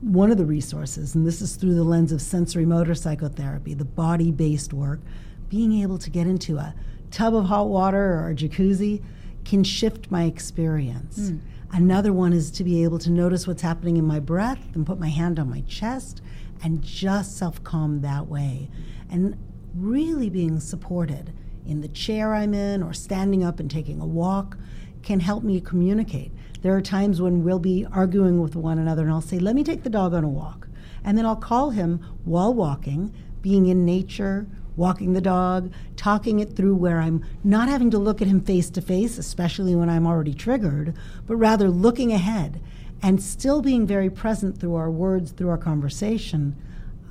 One 0.00 0.30
of 0.30 0.38
the 0.38 0.46
resources, 0.46 1.14
and 1.14 1.26
this 1.26 1.40
is 1.40 1.56
through 1.56 1.74
the 1.74 1.84
lens 1.84 2.12
of 2.12 2.20
sensorimotor 2.20 2.96
psychotherapy, 2.96 3.74
the 3.74 3.84
body 3.84 4.30
based 4.30 4.72
work, 4.72 5.00
being 5.48 5.82
able 5.82 5.98
to 5.98 6.10
get 6.10 6.26
into 6.26 6.58
a 6.58 6.74
tub 7.10 7.34
of 7.34 7.46
hot 7.46 7.68
water 7.68 8.14
or 8.14 8.30
a 8.30 8.34
jacuzzi 8.34 9.02
can 9.44 9.64
shift 9.64 10.10
my 10.10 10.24
experience. 10.24 11.18
Mm. 11.18 11.40
Another 11.72 12.12
one 12.12 12.32
is 12.32 12.50
to 12.52 12.64
be 12.64 12.84
able 12.84 12.98
to 13.00 13.10
notice 13.10 13.46
what's 13.46 13.62
happening 13.62 13.96
in 13.96 14.04
my 14.04 14.20
breath 14.20 14.60
and 14.74 14.86
put 14.86 14.98
my 14.98 15.08
hand 15.08 15.38
on 15.38 15.50
my 15.50 15.62
chest 15.62 16.22
and 16.62 16.82
just 16.82 17.36
self 17.36 17.62
calm 17.64 18.00
that 18.02 18.28
way. 18.28 18.70
And 19.10 19.36
really 19.74 20.30
being 20.30 20.60
supported 20.60 21.32
in 21.66 21.80
the 21.80 21.88
chair 21.88 22.34
I'm 22.34 22.54
in 22.54 22.82
or 22.82 22.92
standing 22.92 23.42
up 23.42 23.58
and 23.58 23.70
taking 23.70 24.00
a 24.00 24.06
walk 24.06 24.56
can 25.02 25.20
help 25.20 25.42
me 25.42 25.60
communicate. 25.60 26.32
There 26.62 26.74
are 26.74 26.80
times 26.80 27.20
when 27.20 27.44
we'll 27.44 27.58
be 27.58 27.86
arguing 27.92 28.40
with 28.40 28.56
one 28.56 28.78
another 28.78 29.02
and 29.02 29.10
I'll 29.10 29.20
say, 29.20 29.38
Let 29.38 29.54
me 29.54 29.64
take 29.64 29.82
the 29.82 29.90
dog 29.90 30.14
on 30.14 30.24
a 30.24 30.28
walk. 30.28 30.68
And 31.04 31.18
then 31.18 31.26
I'll 31.26 31.36
call 31.36 31.70
him 31.70 31.98
while 32.24 32.54
walking, 32.54 33.14
being 33.42 33.66
in 33.66 33.84
nature, 33.84 34.46
walking 34.76 35.12
the 35.12 35.20
dog, 35.20 35.72
talking 35.96 36.40
it 36.40 36.56
through 36.56 36.74
where 36.74 37.00
I'm 37.00 37.24
not 37.42 37.68
having 37.68 37.90
to 37.90 37.98
look 37.98 38.20
at 38.20 38.28
him 38.28 38.40
face 38.40 38.70
to 38.70 38.80
face, 38.80 39.18
especially 39.18 39.74
when 39.74 39.88
I'm 39.88 40.06
already 40.06 40.34
triggered, 40.34 40.96
but 41.26 41.36
rather 41.36 41.68
looking 41.68 42.12
ahead 42.12 42.60
and 43.02 43.22
still 43.22 43.60
being 43.60 43.86
very 43.86 44.10
present 44.10 44.58
through 44.58 44.74
our 44.74 44.90
words, 44.90 45.32
through 45.32 45.50
our 45.50 45.58
conversation, 45.58 46.56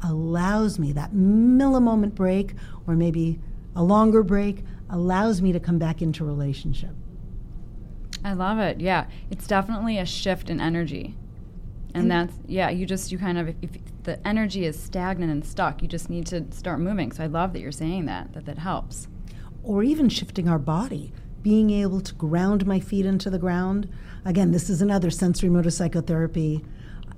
allows 0.04 0.80
me 0.80 0.92
that 0.92 1.14
millimoment 1.14 2.14
break 2.16 2.54
or 2.88 2.96
maybe 2.96 3.40
a 3.76 3.84
longer 3.84 4.24
break 4.24 4.64
allows 4.90 5.42
me 5.42 5.52
to 5.52 5.60
come 5.60 5.80
back 5.80 6.02
into 6.02 6.26
relationship. 6.26 6.92
I 8.24 8.34
love 8.34 8.60
it. 8.60 8.80
Yeah. 8.80 9.06
It's 9.30 9.48
definitely 9.48 9.98
a 9.98 10.06
shift 10.06 10.50
in 10.50 10.62
energy. 10.62 11.16
And, 11.94 12.04
and 12.04 12.12
that's 12.12 12.38
yeah, 12.48 12.70
you 12.70 12.86
just 12.86 13.12
you 13.12 13.18
kind 13.18 13.38
of 13.38 13.50
if, 13.50 13.56
if 13.62 13.82
the 14.04 14.26
energy 14.28 14.66
is 14.66 14.82
stagnant 14.82 15.32
and 15.32 15.46
stuck, 15.46 15.82
you 15.82 15.88
just 15.88 16.10
need 16.10 16.26
to 16.28 16.46
start 16.52 16.80
moving. 16.80 17.12
So 17.12 17.24
I 17.24 17.28
love 17.28 17.54
that 17.54 17.60
you're 17.60 17.72
saying 17.72 18.06
that 18.06 18.34
that 18.34 18.46
that 18.46 18.58
helps. 18.58 19.08
Or 19.64 19.84
even 19.84 20.10
shifting 20.10 20.50
our 20.50 20.60
body, 20.60 21.14
being 21.42 21.70
able 21.70 22.02
to 22.02 22.14
ground 22.16 22.66
my 22.66 22.80
feet 22.80 23.06
into 23.06 23.30
the 23.30 23.40
ground. 23.40 23.88
Again, 24.26 24.52
this 24.52 24.70
is 24.70 24.82
another 24.82 25.10
sensorimotor 25.10 25.72
psychotherapy 25.72 26.66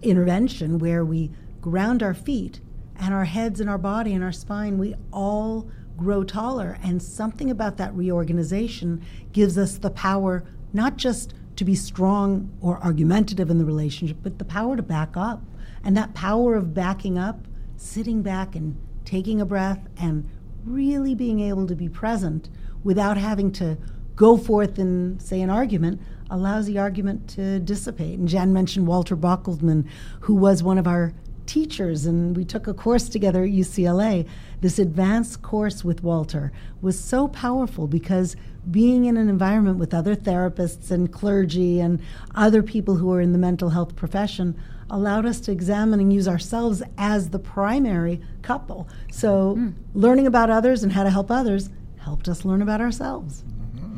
intervention 0.01 0.77
where 0.77 1.03
we 1.03 1.32
ground 1.62 2.03
our 2.03 2.13
feet 2.13 2.60
and 2.98 3.13
our 3.13 3.25
heads 3.25 3.60
and 3.60 3.70
our 3.70 3.77
body 3.77 4.13
and 4.13 4.24
our 4.24 4.32
spine, 4.32 4.77
we 4.77 4.96
all 5.12 5.70
grow 5.98 6.24
taller. 6.24 6.77
And 6.84 7.01
something 7.01 7.50
about 7.50 7.77
that 7.77 7.94
reorganization 7.94 9.03
gives 9.32 9.58
us 9.58 9.77
the 9.77 9.89
power 9.89 10.44
not 10.74 10.98
just 10.98 11.34
to 11.55 11.65
be 11.65 11.75
strong 11.75 12.51
or 12.62 12.77
argumentative 12.83 13.50
in 13.50 13.57
the 13.57 13.65
relationship, 13.65 14.17
but 14.24 14.39
the 14.39 14.45
power 14.45 14.75
to 14.75 14.83
back 14.83 15.15
up. 15.15 15.43
And 15.83 15.95
that 15.95 16.13
power 16.13 16.55
of 16.55 16.74
backing 16.74 17.17
up, 17.17 17.47
sitting 17.77 18.21
back 18.21 18.55
and 18.55 18.75
taking 19.05 19.39
a 19.39 19.45
breath 19.45 19.88
and 19.97 20.27
really 20.65 21.13
being 21.13 21.39
able 21.39 21.67
to 21.67 21.75
be 21.75 21.88
present 21.88 22.50
without 22.83 23.17
having 23.17 23.51
to 23.51 23.77
go 24.15 24.38
forth 24.38 24.79
and 24.79 25.21
say 25.21 25.41
an 25.41 25.50
argument 25.50 26.01
allows 26.29 26.65
the 26.65 26.79
argument 26.79 27.27
to 27.29 27.59
dissipate. 27.59 28.17
And 28.17 28.27
Jan 28.27 28.51
mentioned 28.51 28.88
Walter 28.88 29.15
Bockelman, 29.15 29.88
who 30.21 30.33
was 30.33 30.63
one 30.63 30.77
of 30.77 30.88
our 30.88 31.13
teachers, 31.45 32.05
and 32.05 32.35
we 32.35 32.45
took 32.45 32.67
a 32.67 32.73
course 32.73 33.09
together 33.09 33.43
at 33.43 33.49
UCLA. 33.49 34.27
This 34.61 34.79
advanced 34.79 35.41
course 35.41 35.83
with 35.83 36.03
Walter 36.03 36.51
was 36.81 36.99
so 36.99 37.27
powerful 37.27 37.87
because 37.87 38.35
being 38.69 39.05
in 39.05 39.17
an 39.17 39.29
environment 39.29 39.77
with 39.77 39.93
other 39.93 40.15
therapists 40.15 40.91
and 40.91 41.11
clergy 41.11 41.79
and 41.79 42.01
other 42.33 42.63
people 42.63 42.95
who 42.95 43.11
are 43.13 43.21
in 43.21 43.31
the 43.31 43.37
mental 43.37 43.69
health 43.69 43.95
profession 43.95 44.59
allowed 44.89 45.25
us 45.25 45.39
to 45.41 45.51
examine 45.51 45.99
and 45.99 46.13
use 46.13 46.27
ourselves 46.27 46.83
as 46.97 47.29
the 47.29 47.39
primary 47.39 48.21
couple. 48.41 48.87
So, 49.11 49.55
mm. 49.55 49.73
learning 49.93 50.27
about 50.27 50.49
others 50.49 50.83
and 50.83 50.91
how 50.91 51.03
to 51.03 51.09
help 51.09 51.31
others 51.31 51.69
helped 51.97 52.29
us 52.29 52.45
learn 52.45 52.61
about 52.61 52.81
ourselves. 52.81 53.43
Mm-hmm. 53.43 53.97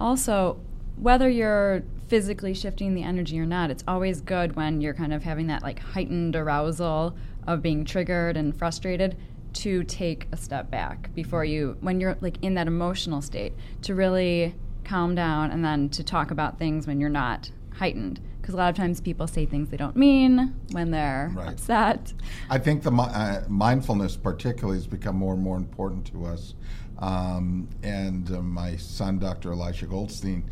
Also, 0.00 0.58
whether 0.96 1.28
you're 1.28 1.82
physically 2.10 2.52
shifting 2.52 2.94
the 2.94 3.04
energy 3.04 3.38
or 3.38 3.46
not, 3.46 3.70
it's 3.70 3.84
always 3.86 4.20
good 4.20 4.56
when 4.56 4.80
you're 4.80 4.92
kind 4.92 5.14
of 5.14 5.22
having 5.22 5.46
that 5.46 5.62
like 5.62 5.78
heightened 5.78 6.34
arousal 6.34 7.16
of 7.46 7.62
being 7.62 7.84
triggered 7.84 8.36
and 8.36 8.58
frustrated 8.58 9.16
to 9.52 9.84
take 9.84 10.26
a 10.32 10.36
step 10.36 10.72
back 10.72 11.14
before 11.14 11.44
you 11.44 11.76
when 11.80 12.00
you're 12.00 12.16
like 12.20 12.36
in 12.42 12.54
that 12.54 12.66
emotional 12.66 13.22
state 13.22 13.52
to 13.82 13.94
really 13.94 14.54
calm 14.84 15.14
down 15.14 15.52
and 15.52 15.64
then 15.64 15.88
to 15.88 16.02
talk 16.02 16.32
about 16.32 16.58
things 16.58 16.84
when 16.84 17.00
you're 17.00 17.08
not 17.08 17.48
heightened 17.74 18.20
because 18.40 18.54
a 18.54 18.56
lot 18.56 18.70
of 18.70 18.76
times 18.76 19.00
people 19.00 19.28
say 19.28 19.46
things 19.46 19.68
they 19.68 19.76
don't 19.76 19.96
mean 19.96 20.52
when 20.72 20.90
they're 20.90 21.30
right. 21.36 21.50
upset. 21.50 22.12
I 22.48 22.58
think 22.58 22.82
the 22.82 22.90
uh, 22.90 23.44
mindfulness, 23.48 24.16
particularly, 24.16 24.78
has 24.78 24.86
become 24.88 25.14
more 25.14 25.34
and 25.34 25.42
more 25.42 25.56
important 25.56 26.06
to 26.06 26.26
us. 26.26 26.54
Um, 26.98 27.68
and 27.84 28.30
uh, 28.32 28.42
my 28.42 28.76
son, 28.76 29.20
Dr. 29.20 29.52
Elisha 29.52 29.86
Goldstein, 29.86 30.50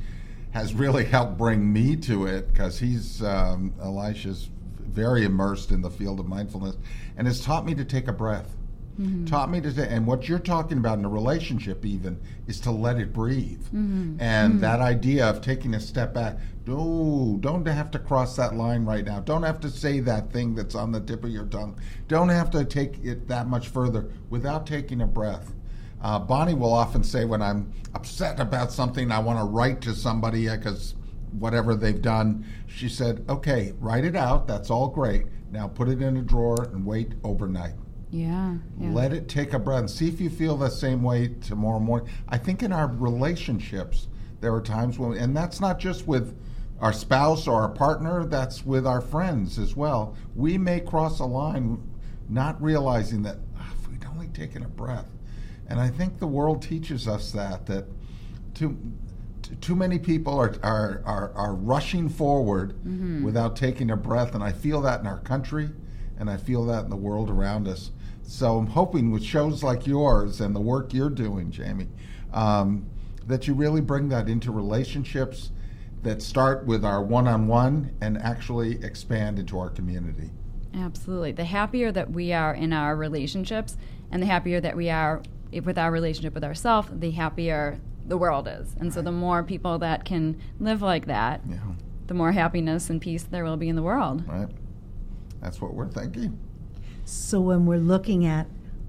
has 0.50 0.75
really 0.75 1.05
helped 1.05 1.37
bring 1.37 1.73
me 1.73 1.97
to 1.97 2.26
it 2.26 2.52
because 2.52 2.78
he's 2.78 3.23
um, 3.23 3.75
Elisha's 3.83 4.49
very 4.81 5.25
immersed 5.25 5.71
in 5.71 5.83
the 5.83 5.90
field 5.90 6.19
of 6.19 6.26
mindfulness 6.26 6.76
and 7.17 7.26
has 7.26 7.40
taught 7.40 7.64
me 7.64 7.75
to 7.75 7.85
take 7.85 8.09
a 8.09 8.12
breath. 8.12 8.57
Mm-hmm. 8.99 9.26
Taught 9.26 9.50
me 9.50 9.61
to, 9.61 9.71
say 9.71 9.87
and 9.88 10.07
what 10.07 10.28
you're 10.28 10.40
talking 10.40 10.78
about 10.78 10.99
in 10.99 11.05
a 11.05 11.09
relationship, 11.09 11.85
even, 11.85 12.21
is 12.49 12.59
to 12.61 12.73
let 12.73 12.99
it 12.99 13.12
breathe. 13.12 13.62
Mm-hmm. 13.67 14.17
And 14.21 14.55
mm-hmm. 14.55 14.61
that 14.61 14.81
idea 14.81 15.26
of 15.28 15.40
taking 15.40 15.75
a 15.75 15.81
step 15.81 16.12
back. 16.12 16.37
Oh, 16.71 17.37
don't 17.38 17.67
have 17.67 17.90
to 17.93 17.99
cross 17.99 18.37
that 18.37 18.55
line 18.55 18.85
right 18.85 19.05
now. 19.05 19.21
Don't 19.21 19.45
have 19.45 19.61
to 19.61 19.71
say 19.71 20.00
that 20.00 20.33
thing 20.33 20.55
that's 20.55 20.75
on 20.75 20.93
the 20.93 21.00
tip 21.00 21.25
of 21.25 21.31
your 21.31 21.47
tongue. 21.47 21.78
Don't 22.09 22.28
have 22.28 22.50
to 22.50 22.64
take 22.64 23.02
it 23.05 23.28
that 23.28 23.47
much 23.47 23.69
further 23.69 24.11
without 24.28 24.67
taking 24.67 25.00
a 25.00 25.07
breath. 25.07 25.55
Uh, 26.00 26.19
Bonnie 26.19 26.55
will 26.55 26.73
often 26.73 27.02
say 27.02 27.25
when 27.25 27.43
I'm 27.43 27.73
upset 27.95 28.38
about 28.40 28.71
something, 28.71 29.11
I 29.11 29.19
want 29.19 29.38
to 29.38 29.45
write 29.45 29.81
to 29.83 29.95
somebody 29.95 30.49
because 30.49 30.95
whatever 31.33 31.75
they've 31.75 32.00
done. 32.00 32.47
She 32.67 32.88
said, 32.88 33.25
"Okay, 33.28 33.75
write 33.81 34.05
it 34.05 34.17
out. 34.17 34.47
That's 34.47 34.71
all 34.71 34.88
great. 34.88 35.26
Now 35.50 35.69
put 35.69 35.88
it 35.88 36.00
in 36.00 36.17
a 36.17 36.23
drawer 36.23 36.69
and 36.73 36.85
wait 36.85 37.14
overnight." 37.25 37.75
Yeah, 38.11 38.55
yeah. 38.78 38.90
Let 38.90 39.12
it 39.12 39.28
take 39.28 39.52
a 39.52 39.59
breath. 39.59 39.81
And 39.81 39.90
see 39.90 40.09
if 40.09 40.21
you 40.21 40.31
feel 40.31 40.57
the 40.57 40.71
same 40.71 41.02
way 41.02 41.28
tomorrow 41.40 41.78
morning. 41.78 42.09
I 42.28 42.38
think 42.38 42.62
in 42.62 42.73
our 42.73 42.87
relationships, 42.87 44.09
there 44.40 44.55
are 44.55 44.62
times 44.62 44.99
when, 44.99 45.19
and 45.19 45.37
that's 45.37 45.61
not 45.61 45.78
just 45.78 46.07
with 46.07 46.38
our 46.81 46.93
spouse 46.93 47.47
or 47.47 47.61
our 47.61 47.69
partner, 47.69 48.25
that's 48.25 48.64
with 48.64 48.87
our 48.87 49.00
friends 49.00 49.59
as 49.59 49.76
well. 49.76 50.17
We 50.35 50.57
may 50.57 50.81
cross 50.81 51.19
a 51.19 51.25
line 51.25 51.83
not 52.28 52.61
realizing 52.62 53.23
that 53.23 53.38
oh, 53.59 53.73
if 53.78 53.88
we'd 53.88 54.05
only 54.07 54.28
taken 54.28 54.62
a 54.62 54.69
breath. 54.69 55.11
And 55.68 55.80
I 55.80 55.88
think 55.88 56.18
the 56.18 56.26
world 56.26 56.62
teaches 56.62 57.06
us 57.06 57.30
that, 57.32 57.66
that 57.66 57.84
too, 58.54 58.76
too 59.60 59.76
many 59.76 59.98
people 59.98 60.38
are, 60.38 60.54
are, 60.62 61.02
are, 61.04 61.32
are 61.34 61.54
rushing 61.54 62.08
forward 62.08 62.72
mm-hmm. 62.78 63.22
without 63.22 63.54
taking 63.54 63.90
a 63.90 63.96
breath. 63.96 64.34
And 64.34 64.42
I 64.42 64.52
feel 64.52 64.80
that 64.82 65.00
in 65.00 65.06
our 65.06 65.20
country, 65.20 65.70
and 66.18 66.30
I 66.30 66.37
feel 66.37 66.64
that 66.66 66.84
in 66.84 66.90
the 66.90 66.96
world 66.96 67.30
around 67.30 67.68
us. 67.68 67.90
So 68.22 68.58
I'm 68.58 68.66
hoping 68.66 69.10
with 69.10 69.22
shows 69.22 69.62
like 69.62 69.87
yours 69.87 70.40
and 70.40 70.54
the 70.54 70.60
work 70.60 70.92
you're 70.92 71.10
doing, 71.10 71.52
Jaime, 71.52 71.88
um, 72.32 72.87
that 73.26 73.46
you 73.46 73.54
really 73.54 73.80
bring 73.80 74.08
that 74.08 74.28
into 74.28 74.50
relationships 74.50 75.50
that 76.02 76.22
start 76.22 76.64
with 76.66 76.84
our 76.84 77.02
one 77.02 77.26
on 77.26 77.46
one 77.46 77.92
and 78.00 78.18
actually 78.18 78.82
expand 78.84 79.38
into 79.38 79.58
our 79.58 79.70
community. 79.70 80.30
Absolutely. 80.75 81.32
The 81.32 81.44
happier 81.44 81.90
that 81.92 82.10
we 82.10 82.32
are 82.32 82.54
in 82.54 82.72
our 82.72 82.94
relationships 82.96 83.76
and 84.10 84.22
the 84.22 84.26
happier 84.26 84.60
that 84.60 84.76
we 84.76 84.90
are 84.90 85.22
with 85.52 85.78
our 85.78 85.90
relationship 85.90 86.35
with 86.35 86.45
ourselves, 86.45 86.88
the 86.93 87.11
happier 87.11 87.81
the 88.07 88.17
world 88.17 88.49
is. 88.49 88.75
And 88.75 88.85
right. 88.85 88.93
so 88.93 89.02
the 89.02 89.12
more 89.12 89.43
people 89.43 89.78
that 89.78 90.05
can 90.05 90.40
live 90.59 90.83
like 90.83 91.07
that, 91.07 91.43
yeah. 91.49 91.59
the 92.07 92.14
more 92.14 92.33
happiness 92.33 92.90
and 92.90 93.00
peace 93.00 93.25
there 93.25 93.45
will 93.45 93.57
be 93.57 93.69
in 93.69 93.76
the 93.76 93.83
world. 93.83 94.26
Right. 94.26 94.49
That's 95.40 95.61
what 95.61 95.75
we're 95.75 95.88
thinking. 95.88 96.38
So 97.05 97.40
when 97.40 97.67
we're 97.67 97.78
looking 97.78 98.26
at 98.26 98.47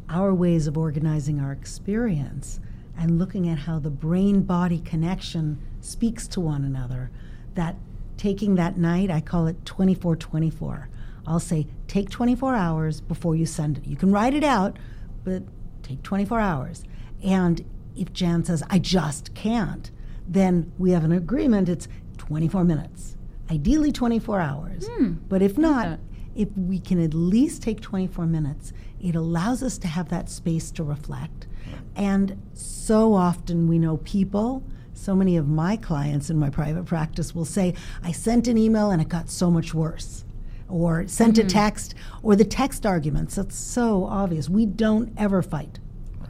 our 0.09 0.33
ways 0.33 0.67
of 0.67 0.77
organizing 0.77 1.39
our 1.39 1.51
experience 1.51 2.59
and 2.97 3.19
looking 3.19 3.47
at 3.47 3.59
how 3.59 3.79
the 3.79 3.89
brain 3.89 4.41
body 4.41 4.79
connection 4.79 5.61
speaks 5.81 6.27
to 6.29 6.41
one 6.41 6.63
another, 6.63 7.11
that 7.53 7.75
taking 8.17 8.55
that 8.55 8.77
night, 8.77 9.09
I 9.09 9.21
call 9.21 9.47
it 9.47 9.63
24 9.65 10.15
24. 10.15 10.89
I'll 11.25 11.39
say, 11.39 11.67
take 11.87 12.09
24 12.09 12.55
hours 12.55 13.01
before 13.01 13.35
you 13.35 13.45
send 13.45 13.77
it. 13.77 13.85
You 13.85 13.95
can 13.95 14.11
write 14.11 14.33
it 14.33 14.43
out, 14.43 14.77
but 15.23 15.43
take 15.89 16.03
24 16.03 16.39
hours. 16.39 16.83
And 17.23 17.65
if 17.95 18.13
Jan 18.13 18.43
says, 18.43 18.63
I 18.69 18.79
just 18.79 19.33
can't, 19.33 19.91
then 20.27 20.71
we 20.77 20.91
have 20.91 21.03
an 21.03 21.11
agreement. 21.11 21.67
It's 21.67 21.87
24 22.17 22.63
minutes, 22.63 23.17
ideally 23.49 23.91
24 23.91 24.39
hours. 24.39 24.87
Hmm. 24.87 25.13
But 25.27 25.41
if 25.41 25.57
not, 25.57 25.99
if 26.35 26.49
we 26.55 26.79
can 26.79 27.03
at 27.03 27.13
least 27.13 27.63
take 27.63 27.81
24 27.81 28.25
minutes, 28.27 28.71
it 29.01 29.15
allows 29.15 29.63
us 29.63 29.77
to 29.79 29.87
have 29.87 30.09
that 30.09 30.29
space 30.29 30.71
to 30.71 30.83
reflect. 30.83 31.47
And 31.95 32.41
so 32.53 33.13
often 33.13 33.67
we 33.67 33.79
know 33.79 33.97
people, 33.97 34.63
so 34.93 35.15
many 35.15 35.37
of 35.37 35.47
my 35.47 35.75
clients 35.75 36.29
in 36.29 36.37
my 36.37 36.49
private 36.49 36.85
practice 36.85 37.33
will 37.33 37.45
say, 37.45 37.73
I 38.03 38.11
sent 38.11 38.47
an 38.47 38.57
email 38.57 38.91
and 38.91 39.01
it 39.01 39.09
got 39.09 39.29
so 39.29 39.49
much 39.49 39.73
worse. 39.73 40.23
Or 40.69 41.07
sent 41.07 41.37
a 41.37 41.41
mm-hmm. 41.41 41.47
text, 41.47 41.95
or 42.21 42.35
the 42.35 42.45
text 42.45 42.85
arguments. 42.85 43.35
That's 43.35 43.55
so 43.55 44.05
obvious. 44.05 44.49
We 44.49 44.65
don't 44.67 45.11
ever 45.17 45.41
fight 45.41 45.79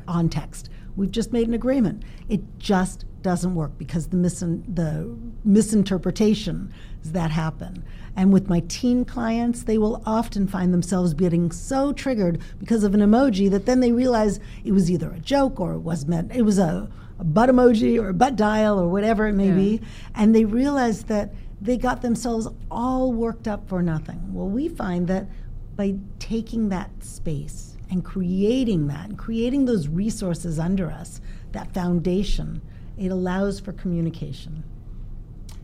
on 0.08 0.29
text. 0.29 0.69
We've 0.96 1.12
just 1.12 1.31
made 1.31 1.48
an 1.48 1.53
agreement. 1.53 2.03
It 2.29 2.41
just 2.58 3.05
doesn't 3.22 3.55
work 3.55 3.77
because 3.77 4.08
the, 4.08 4.17
misin- 4.17 4.63
the 4.74 5.13
misinterpretations 5.43 6.72
that 7.03 7.31
happen. 7.31 7.84
And 8.15 8.34
with 8.34 8.50
my 8.50 8.62
teen 8.67 9.05
clients, 9.05 9.63
they 9.63 9.77
will 9.77 10.01
often 10.05 10.48
find 10.48 10.74
themselves 10.74 11.13
getting 11.13 11.51
so 11.51 11.93
triggered 11.93 12.41
because 12.60 12.84
of 12.84 12.93
an 12.93 13.01
emoji 13.01 13.50
that 13.51 13.65
then 13.65 13.79
they 13.79 13.91
realize 13.91 14.39
it 14.63 14.72
was 14.72 14.89
either 14.91 15.12
a 15.12 15.19
joke 15.19 15.60
or 15.60 15.74
it 15.74 15.79
was 15.79 16.05
meant 16.05 16.31
it 16.34 16.41
was 16.41 16.60
a, 16.60 16.89
a 17.19 17.24
butt 17.24 17.50
emoji 17.50 18.01
or 18.01 18.10
a 18.10 18.13
butt 18.13 18.36
dial 18.36 18.79
or 18.79 18.88
whatever 18.89 19.27
it 19.27 19.34
may 19.34 19.48
Yeah. 19.48 19.55
be, 19.55 19.81
and 20.15 20.36
they 20.36 20.46
realize 20.46 21.03
that 21.03 21.34
they 21.62 21.78
got 21.78 22.01
themselves 22.01 22.48
all 22.72 23.12
worked 23.13 23.48
up 23.48 23.68
for 23.68 23.82
nothing. 23.82 24.34
Well, 24.34 24.48
we 24.48 24.70
find 24.70 25.08
that 25.08 25.28
by 25.75 25.96
taking 26.20 26.70
that 26.70 27.04
space 27.04 27.75
and 27.89 28.04
creating 28.04 28.88
that 28.88 29.10
and 29.10 29.18
creating 29.18 29.66
those 29.66 29.88
resources 29.88 30.60
under 30.60 30.89
us, 30.92 31.22
that 31.51 31.74
foundation, 31.74 32.62
it 32.98 33.08
allows 33.12 33.60
for 33.60 33.74
communication. 33.74 34.63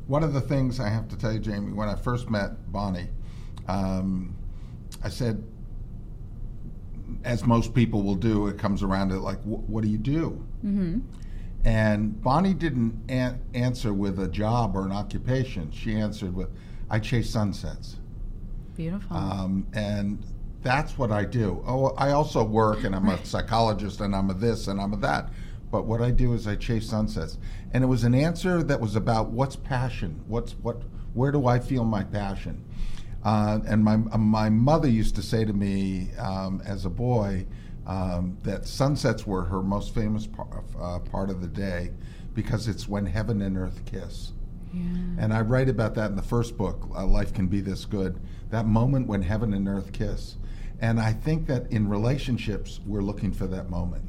One 0.08 0.24
of 0.24 0.34
the 0.34 0.42
things 0.42 0.80
I 0.80 0.90
have 0.90 1.08
to 1.10 1.18
tell 1.18 1.34
you, 1.34 1.42
Jaime, 1.42 1.74
when 1.74 1.90
I 1.90 1.96
first 1.96 2.30
met 2.30 2.72
Bonnie, 2.72 3.08
um, 3.68 4.36
I 5.04 5.10
said, 5.10 5.44
as 7.24 7.44
most 7.46 7.74
people 7.74 8.04
will 8.04 8.16
do, 8.16 8.48
it 8.48 8.58
comes 8.58 8.84
around 8.84 9.10
to 9.10 9.20
like, 9.20 9.42
"Wh- 9.44 9.68
what 9.70 9.84
do 9.84 9.90
you 9.90 9.98
do? 9.98 10.44
Mm-hmm. 10.64 11.00
And 11.66 12.22
Bonnie 12.22 12.54
didn't 12.54 13.10
an- 13.10 13.42
answer 13.56 13.92
with 13.92 14.20
a 14.20 14.28
job 14.28 14.76
or 14.76 14.86
an 14.86 14.92
occupation. 14.92 15.72
She 15.72 15.96
answered 15.96 16.36
with, 16.36 16.50
I 16.92 17.00
chase 17.00 17.32
sunsets. 17.32 17.98
Beautiful. 18.76 19.18
Um, 19.18 19.66
and 19.74 20.24
that's 20.62 20.98
what 20.98 21.12
I 21.12 21.26
do. 21.26 21.64
Oh, 21.66 21.88
I 21.98 22.12
also 22.12 22.44
work 22.44 22.84
and 22.84 22.96
I'm 22.96 23.10
a 23.10 23.24
psychologist 23.26 24.00
and 24.00 24.16
I'm 24.16 24.30
a 24.30 24.36
this 24.36 24.68
and 24.68 24.80
I'm 24.80 24.94
a 24.94 24.98
that. 24.98 25.32
But 25.72 25.86
what 25.86 26.02
I 26.02 26.12
do 26.12 26.34
is 26.34 26.48
I 26.48 26.56
chase 26.56 26.88
sunsets. 26.88 27.40
And 27.74 27.84
it 27.84 27.88
was 27.88 28.04
an 28.04 28.14
answer 28.14 28.62
that 28.62 28.80
was 28.80 28.96
about 28.96 29.32
what's 29.32 29.56
passion? 29.56 30.24
What's 30.28 30.54
what 30.54 30.84
where 31.14 31.32
do 31.32 31.48
I 31.48 31.60
feel 31.60 31.84
my 31.84 32.04
passion? 32.04 32.64
Uh, 33.24 33.60
and 33.66 33.84
my 33.84 33.98
my 33.98 34.50
mother 34.50 34.88
used 34.88 35.16
to 35.16 35.24
say 35.24 35.46
to 35.46 35.54
me 35.54 36.12
um, 36.20 36.62
as 36.64 36.86
a 36.86 36.90
boy 36.90 37.48
um, 37.88 38.38
that 38.44 38.66
sunsets 38.68 39.26
were 39.28 39.44
her 39.44 39.62
most 39.62 39.94
famous 39.94 40.26
par- 40.28 40.64
uh, 40.80 41.00
part 41.00 41.30
of 41.30 41.42
the 41.42 41.48
day 41.48 41.92
because 42.34 42.68
it's 42.68 42.88
when 42.88 43.06
heaven 43.06 43.42
and 43.42 43.58
earth 43.58 43.84
kiss. 43.86 44.32
And 45.18 45.34
I 45.34 45.40
write 45.40 45.70
about 45.70 45.96
that 45.96 46.10
in 46.10 46.18
the 46.18 46.22
first 46.22 46.58
book, 46.58 46.90
uh, 46.94 47.06
Life 47.06 47.34
Can 47.34 47.48
Be 47.48 47.62
This 47.62 47.86
Good, 47.86 48.20
that 48.50 48.66
moment 48.68 49.08
when 49.08 49.22
heaven 49.22 49.54
and 49.54 49.70
earth 49.70 49.94
kiss. 49.94 50.36
And 50.82 51.00
I 51.00 51.14
think 51.14 51.48
that 51.48 51.72
in 51.72 51.88
relationships, 51.88 52.82
we're 52.86 53.02
looking 53.02 53.32
for 53.32 53.48
that 53.48 53.70
moment. 53.70 54.04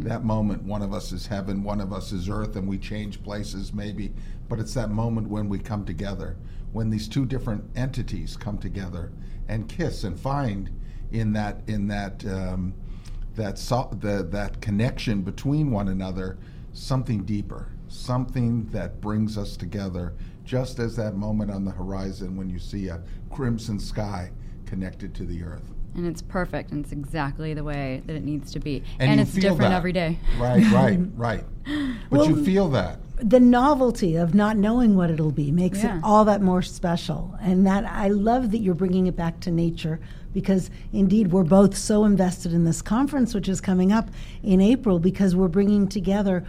That 0.00 0.22
moment, 0.22 0.62
one 0.64 0.82
of 0.82 0.92
us 0.92 1.10
is 1.10 1.26
heaven, 1.28 1.62
one 1.64 1.80
of 1.80 1.90
us 1.90 2.12
is 2.12 2.28
earth, 2.28 2.54
and 2.56 2.68
we 2.68 2.76
change 2.76 3.22
places 3.22 3.72
maybe. 3.72 4.12
But 4.46 4.58
it's 4.60 4.74
that 4.74 4.90
moment 4.90 5.28
when 5.30 5.48
we 5.48 5.58
come 5.58 5.86
together, 5.86 6.36
when 6.72 6.90
these 6.90 7.08
two 7.08 7.24
different 7.24 7.64
entities 7.74 8.36
come 8.36 8.58
together 8.58 9.10
and 9.48 9.66
kiss 9.70 10.04
and 10.04 10.20
find 10.20 10.70
in 11.12 11.32
that 11.32 11.62
in 11.66 11.88
that 11.88 12.26
um, 12.26 12.74
that 13.34 13.58
so, 13.58 13.88
the, 14.00 14.22
that 14.30 14.60
connection 14.60 15.22
between 15.22 15.70
one 15.70 15.88
another 15.88 16.38
something 16.72 17.24
deeper, 17.24 17.68
something 17.88 18.66
that 18.66 19.00
brings 19.00 19.38
us 19.38 19.56
together, 19.56 20.12
just 20.44 20.78
as 20.78 20.96
that 20.96 21.14
moment 21.16 21.50
on 21.50 21.64
the 21.64 21.70
horizon 21.70 22.36
when 22.36 22.50
you 22.50 22.58
see 22.58 22.88
a 22.88 23.00
crimson 23.30 23.78
sky 23.78 24.30
connected 24.66 25.14
to 25.14 25.24
the 25.24 25.42
earth. 25.42 25.70
and 25.94 26.06
it's 26.06 26.22
perfect, 26.22 26.72
and 26.72 26.84
it's 26.84 26.92
exactly 26.92 27.54
the 27.54 27.62
way 27.62 28.02
that 28.06 28.16
it 28.16 28.24
needs 28.24 28.50
to 28.52 28.58
be. 28.58 28.82
And, 28.98 29.12
And, 29.12 29.20
it's 29.20 29.32
different 29.34 29.60
that. 29.60 29.72
every 29.72 29.92
day. 29.92 30.18
Right, 30.38 30.64
right, 30.72 30.98
right. 31.14 31.44
But 32.10 32.28
you 32.28 32.44
feel 32.44 32.68
that. 32.70 32.98
The 33.16 33.38
novelty 33.40 34.16
of 34.16 34.34
not 34.34 34.56
knowing 34.56 34.96
what 34.96 35.10
it'll 35.10 35.30
be 35.30 35.52
makes 35.52 35.82
Yeah. 35.82 35.98
it 35.98 36.00
all 36.04 36.24
that 36.24 36.42
more 36.42 36.62
special 36.62 37.34
and 37.40 37.64
that 37.66 37.84
i 37.84 38.08
love 38.08 38.50
that 38.50 38.58
you're 38.58 38.74
bringing 38.74 39.06
it 39.06 39.16
back 39.16 39.38
to 39.40 39.50
nature 39.52 40.00
because 40.32 40.68
indeed 40.92 41.30
we're 41.30 41.44
both 41.44 41.76
so 41.76 42.04
invested 42.04 42.52
in 42.52 42.64
this 42.64 42.82
conference 42.82 43.32
which 43.32 43.48
is 43.48 43.60
coming 43.60 43.92
up 43.92 44.10
in 44.42 44.60
april 44.60 44.98
because 44.98 45.36
we're 45.36 45.46
bringing 45.48 45.86
together 45.86 46.44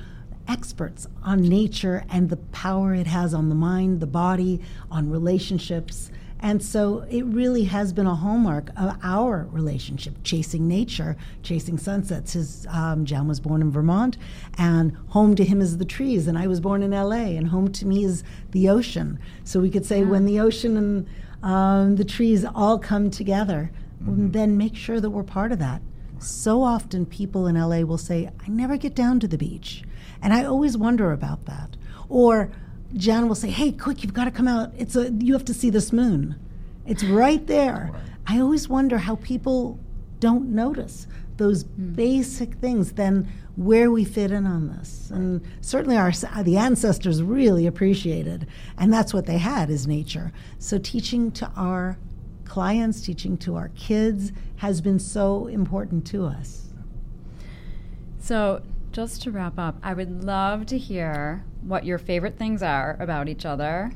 experts 0.48 1.08
on 1.24 1.42
nature 1.42 2.04
and 2.10 2.30
the 2.30 2.38
power 2.38 2.96
it 2.96 3.08
has 3.08 3.34
on 3.34 3.50
the 3.50 3.56
mind 3.56 4.00
the 4.00 4.08
body 4.08 4.60
on 4.90 5.10
relationships 5.10 6.10
and 6.40 6.62
so 6.62 7.06
it 7.10 7.24
really 7.24 7.64
has 7.66 7.94
been 7.94 8.06
a 8.06 8.16
hallmark 8.16 8.70
of 8.78 8.98
our 9.02 9.48
relationship, 9.52 10.16
chasing 10.24 10.68
nature, 10.68 11.16
chasing 11.44 11.78
sunsets. 11.78 12.34
His 12.34 12.68
um, 12.70 13.06
John 13.06 13.28
was 13.28 13.40
born 13.40 13.62
in 13.62 13.72
Vermont, 13.72 14.18
and 14.58 14.96
home 15.10 15.36
to 15.36 15.46
him 15.46 15.62
is 15.62 15.78
the 15.78 15.86
trees. 15.86 16.28
And 16.28 16.38
I 16.38 16.48
was 16.48 16.60
born 16.60 16.84
in 16.84 16.94
L.A., 16.94 17.38
and 17.38 17.48
home 17.48 17.72
to 17.74 17.88
me 17.88 18.04
is 18.04 18.24
the 18.52 18.70
ocean. 18.70 19.18
So 19.44 19.60
we 19.60 19.70
could 19.70 19.86
say 19.86 20.04
when 20.04 20.26
the 20.26 20.40
ocean 20.40 20.78
and 20.78 21.08
um, 21.42 21.96
the 21.96 22.06
trees 22.06 22.44
all 22.44 22.80
come 22.80 23.10
together, 23.10 23.72
then 24.00 24.58
make 24.58 24.76
sure 24.76 25.00
that 25.00 25.10
we're 25.10 25.24
part 25.24 25.52
of 25.52 25.60
that. 25.60 25.82
So 26.20 26.64
often 26.64 27.06
people 27.06 27.48
in 27.48 27.56
LA 27.56 27.82
will 27.82 27.98
say, 27.98 28.30
I 28.46 28.50
never 28.50 28.78
get 28.78 28.96
down 28.96 29.20
to 29.22 29.28
the 29.28 29.38
beach. 29.38 29.84
And 30.22 30.34
I 30.34 30.44
always 30.44 30.78
wonder 30.78 31.12
about 31.12 31.46
that. 31.46 31.78
Or 32.10 32.52
Jan 32.94 33.28
will 33.28 33.36
say, 33.36 33.50
Hey, 33.50 33.72
quick, 33.72 34.04
you've 34.04 34.14
got 34.14 34.26
to 34.26 34.32
come 34.32 34.48
out. 34.48 34.72
It's 34.78 34.96
a 34.96 35.12
you 35.12 35.34
have 35.34 35.46
to 35.46 35.54
see 35.54 35.70
this 35.70 35.92
moon. 35.92 36.36
It's 36.86 37.04
right 37.04 37.46
there. 37.48 37.92
I 38.28 38.40
always 38.40 38.70
wonder 38.70 38.98
how 38.98 39.16
people 39.18 39.80
don't 40.20 40.50
notice 40.50 41.08
those 41.38 41.64
hmm. 41.64 41.94
basic 41.94 42.56
things, 42.56 42.94
then 42.94 43.28
where 43.56 43.92
we 43.92 44.04
fit 44.04 44.32
in 44.32 44.46
on 44.46 44.68
this. 44.68 45.10
And 45.12 45.42
certainly 45.62 45.98
our 45.98 46.12
uh, 46.32 46.44
the 46.44 46.58
ancestors 46.58 47.22
really 47.24 47.68
appreciated, 47.68 48.48
and 48.78 48.94
that's 48.94 49.14
what 49.14 49.26
they 49.26 49.38
had 49.38 49.70
is 49.70 49.88
nature. 49.88 50.32
So 50.60 50.78
teaching 50.78 51.32
to 51.34 51.52
our 51.56 51.98
clients, 52.46 53.02
teaching 53.02 53.38
to 53.38 53.56
our 53.56 53.70
kids 53.70 54.32
has 54.58 54.82
been 54.82 55.00
so 55.00 55.48
important 55.48 56.06
to 56.08 56.26
us. 56.26 56.74
So, 58.20 58.64
just 58.92 59.22
to 59.24 59.32
wrap 59.32 59.60
up, 59.60 59.78
I 59.84 59.94
would 59.94 60.24
love 60.24 60.66
to 60.68 60.78
hear 60.78 61.44
what 61.66 61.86
your 61.86 61.98
favorite 61.98 62.38
things 62.38 62.62
are 62.64 62.96
about 63.00 63.28
each 63.28 63.46
other, 63.46 63.92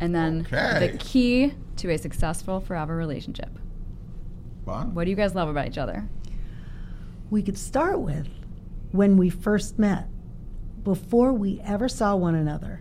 and 0.00 0.14
then 0.14 0.46
Okay. 0.52 0.88
the 0.92 0.98
key 0.98 1.54
to 1.76 1.90
a 1.90 1.98
successful 1.98 2.60
forever 2.60 2.96
relationship. 2.96 3.50
Bon? 4.64 4.94
What 4.94 5.04
do 5.04 5.10
you 5.10 5.16
guys 5.16 5.34
love 5.34 5.48
about 5.48 5.68
each 5.68 5.78
other? 5.78 6.08
We 7.30 7.42
could 7.42 7.58
start 7.58 8.00
with 8.00 8.28
when 8.92 9.16
we 9.16 9.30
first 9.30 9.78
met, 9.78 10.08
before 10.84 11.32
we 11.32 11.60
ever 11.64 11.88
saw 11.88 12.14
one 12.16 12.34
another. 12.34 12.80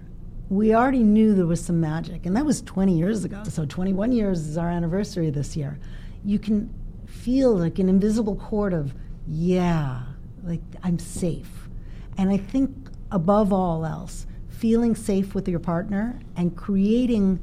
We 0.50 0.76
already 0.76 1.04
knew 1.04 1.34
there 1.34 1.48
was 1.48 1.64
some 1.64 1.80
magic, 1.82 2.26
and 2.26 2.36
that 2.36 2.46
was 2.46 2.62
20 2.62 2.96
years 2.98 3.26
ago. 3.26 3.42
So, 3.46 3.66
21 3.66 4.12
years 4.12 4.48
is 4.48 4.58
our 4.58 4.70
anniversary 4.70 5.32
this 5.32 5.58
year. 5.58 5.80
You 6.24 6.38
can 6.38 6.72
feel 7.08 7.56
like 7.58 7.80
an 7.80 7.90
invisible 7.90 8.36
cord 8.36 8.72
of, 8.74 8.94
yeah, 9.28 10.04
like 10.44 10.62
I'm 10.84 11.00
safe. 11.00 11.68
And 12.18 12.30
I 12.30 12.38
think 12.38 12.85
above 13.12 13.54
all 13.54 13.86
else, 13.86 14.26
feeling 14.50 14.96
safe 14.96 15.36
with 15.36 15.48
your 15.48 15.60
partner 15.60 16.20
and 16.36 16.56
creating 16.56 17.40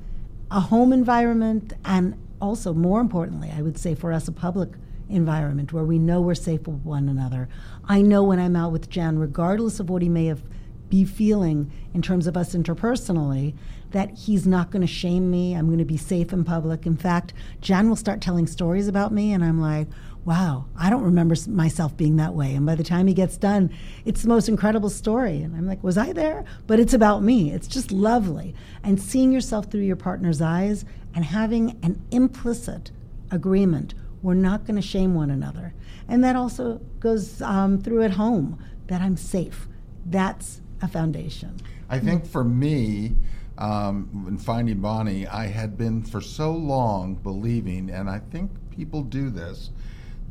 a 0.51 0.61
home 0.61 0.93
environment 0.93 1.73
and 1.85 2.15
also 2.41 2.75
more 2.75 3.01
importantly 3.01 3.51
i 3.57 3.63
would 3.63 3.79
say 3.79 3.95
for 3.95 4.13
us 4.13 4.29
a 4.29 4.33
public 4.33 4.71
environment 5.09 5.73
where 5.73 5.85
we 5.85 5.99
know 5.99 6.21
we're 6.21 6.35
safe 6.35 6.67
with 6.67 6.83
one 6.85 7.09
another. 7.09 7.49
I 7.85 8.03
know 8.03 8.23
when 8.23 8.39
i'm 8.39 8.57
out 8.57 8.73
with 8.73 8.89
jan 8.89 9.19
regardless 9.19 9.81
of 9.81 9.91
what 9.91 10.03
he 10.03 10.09
may 10.09 10.27
have 10.27 10.43
be 10.89 11.05
feeling 11.05 11.73
in 11.95 12.03
terms 12.03 12.27
of 12.27 12.37
us 12.37 12.55
interpersonally 12.55 13.55
that 13.93 14.11
he's 14.11 14.47
not 14.47 14.71
going 14.71 14.83
to 14.83 14.87
shame 14.87 15.31
me 15.31 15.55
i'm 15.55 15.67
going 15.67 15.79
to 15.79 15.85
be 15.85 15.97
safe 15.97 16.33
in 16.33 16.45
public. 16.45 16.87
In 16.87 16.97
fact 16.97 17.33
jan 17.61 17.89
will 17.89 17.97
start 17.97 18.21
telling 18.21 18.47
stories 18.47 18.89
about 18.89 19.13
me 19.13 19.33
and 19.33 19.45
i'm 19.45 19.61
like 19.61 19.89
wow 20.25 20.67
i 20.77 20.89
don't 20.89 21.03
remember 21.03 21.35
myself 21.49 21.97
being 21.97 22.17
that 22.17 22.35
way. 22.35 22.55
And 22.55 22.65
by 22.65 22.75
the 22.75 22.85
time 22.85 23.07
he 23.07 23.15
gets 23.15 23.37
done 23.37 23.71
it's 24.05 24.23
the 24.23 24.29
most 24.29 24.49
incredible 24.49 24.91
story. 24.91 25.43
And 25.43 25.55
i'm 25.57 25.67
like 25.67 25.83
was 25.83 25.99
i 25.99 26.13
there? 26.13 26.45
But 26.67 26.81
it's 26.81 26.95
about 26.95 27.23
me. 27.23 27.53
It's 27.53 27.69
just 27.69 27.93
lovely. 27.93 28.55
And 28.83 29.01
seeing 29.01 29.33
yourself 29.33 29.71
through 29.71 29.83
your 29.83 29.97
partner's 29.97 30.41
eyes 30.41 30.85
and 31.15 31.25
having 31.25 31.79
an 31.83 32.01
implicit 32.11 32.91
agreement 33.31 33.95
we're 34.23 34.35
not 34.35 34.65
going 34.65 34.77
to 34.77 34.87
shame 34.87 35.15
one 35.15 35.31
another. 35.31 35.75
And 36.09 36.23
that 36.23 36.37
also 36.37 36.81
goes 37.01 37.43
um, 37.43 37.81
through 37.81 38.03
at 38.03 38.13
home 38.13 38.63
that 38.87 39.01
i'm 39.01 39.17
safe. 39.17 39.69
That's 40.07 40.61
a 40.81 40.89
foundation. 40.89 41.57
I 41.89 41.99
think 41.99 42.27
for 42.27 42.45
me, 42.45 43.15
um, 43.59 44.27
in 44.29 44.39
finding 44.39 44.81
Bonnie, 44.81 45.27
I 45.27 45.47
had 45.47 45.77
been 45.77 46.03
for 46.03 46.21
so 46.21 46.53
long 46.53 47.15
believing, 47.15 47.91
and 47.91 48.09
I 48.09 48.19
think 48.19 48.51
people 48.71 49.03
do 49.03 49.31
this, 49.31 49.71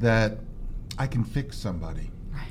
that 0.02 0.38
I 0.98 1.08
can 1.08 1.24
fix 1.24 1.58
somebody. 1.58 2.12
Right. 2.32 2.42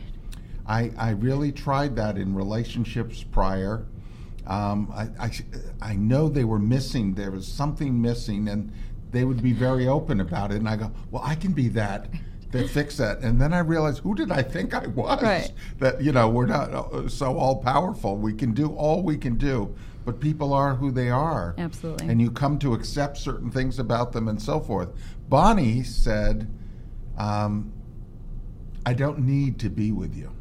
I, 0.66 0.92
I 0.96 1.10
really 1.10 1.52
tried 1.52 1.96
that 1.96 2.16
in 2.16 2.34
relationships 2.34 3.22
prior. 3.22 3.86
Um, 4.46 4.90
I, 4.92 5.26
I, 5.26 5.30
I 5.82 5.96
know 5.96 6.28
they 6.28 6.44
were 6.44 6.58
missing, 6.58 7.14
there 7.14 7.30
was 7.30 7.46
something 7.46 8.00
missing, 8.00 8.48
and 8.48 8.72
they 9.12 9.24
would 9.24 9.42
be 9.42 9.52
very 9.52 9.86
open 9.86 10.20
about 10.20 10.50
it. 10.50 10.56
And 10.56 10.68
I 10.68 10.76
go, 10.76 10.90
well, 11.10 11.22
I 11.24 11.34
can 11.34 11.52
be 11.52 11.68
that. 11.68 12.08
That 12.52 12.68
fix 12.70 12.96
that, 12.96 13.20
and 13.20 13.40
then 13.40 13.54
I 13.54 13.60
realized, 13.60 14.00
who 14.00 14.16
did 14.16 14.32
I 14.32 14.42
think 14.42 14.74
I 14.74 14.88
was? 14.88 15.22
Right. 15.22 15.52
That 15.78 16.02
you 16.02 16.10
know 16.10 16.28
we're 16.28 16.46
not 16.46 16.74
uh, 16.74 17.08
so 17.08 17.38
all 17.38 17.62
powerful. 17.62 18.16
We 18.16 18.32
can 18.32 18.54
do 18.54 18.74
all 18.74 19.04
we 19.04 19.16
can 19.16 19.36
do, 19.36 19.72
but 20.04 20.18
people 20.18 20.52
are 20.52 20.74
who 20.74 20.90
they 20.90 21.10
are. 21.10 21.54
Absolutely. 21.58 22.08
And 22.08 22.20
you 22.20 22.28
come 22.32 22.58
to 22.58 22.74
accept 22.74 23.18
certain 23.18 23.52
things 23.52 23.78
about 23.78 24.10
them 24.10 24.26
and 24.26 24.42
so 24.42 24.58
forth. 24.58 24.88
Bonnie 25.28 25.84
said, 25.84 26.48
um, 27.20 27.72
"I 28.87 28.94
don't 28.94 29.20
need 29.20 29.59
to 29.61 29.70
be 29.70 29.92
with 29.92 30.14
you. 30.14 30.33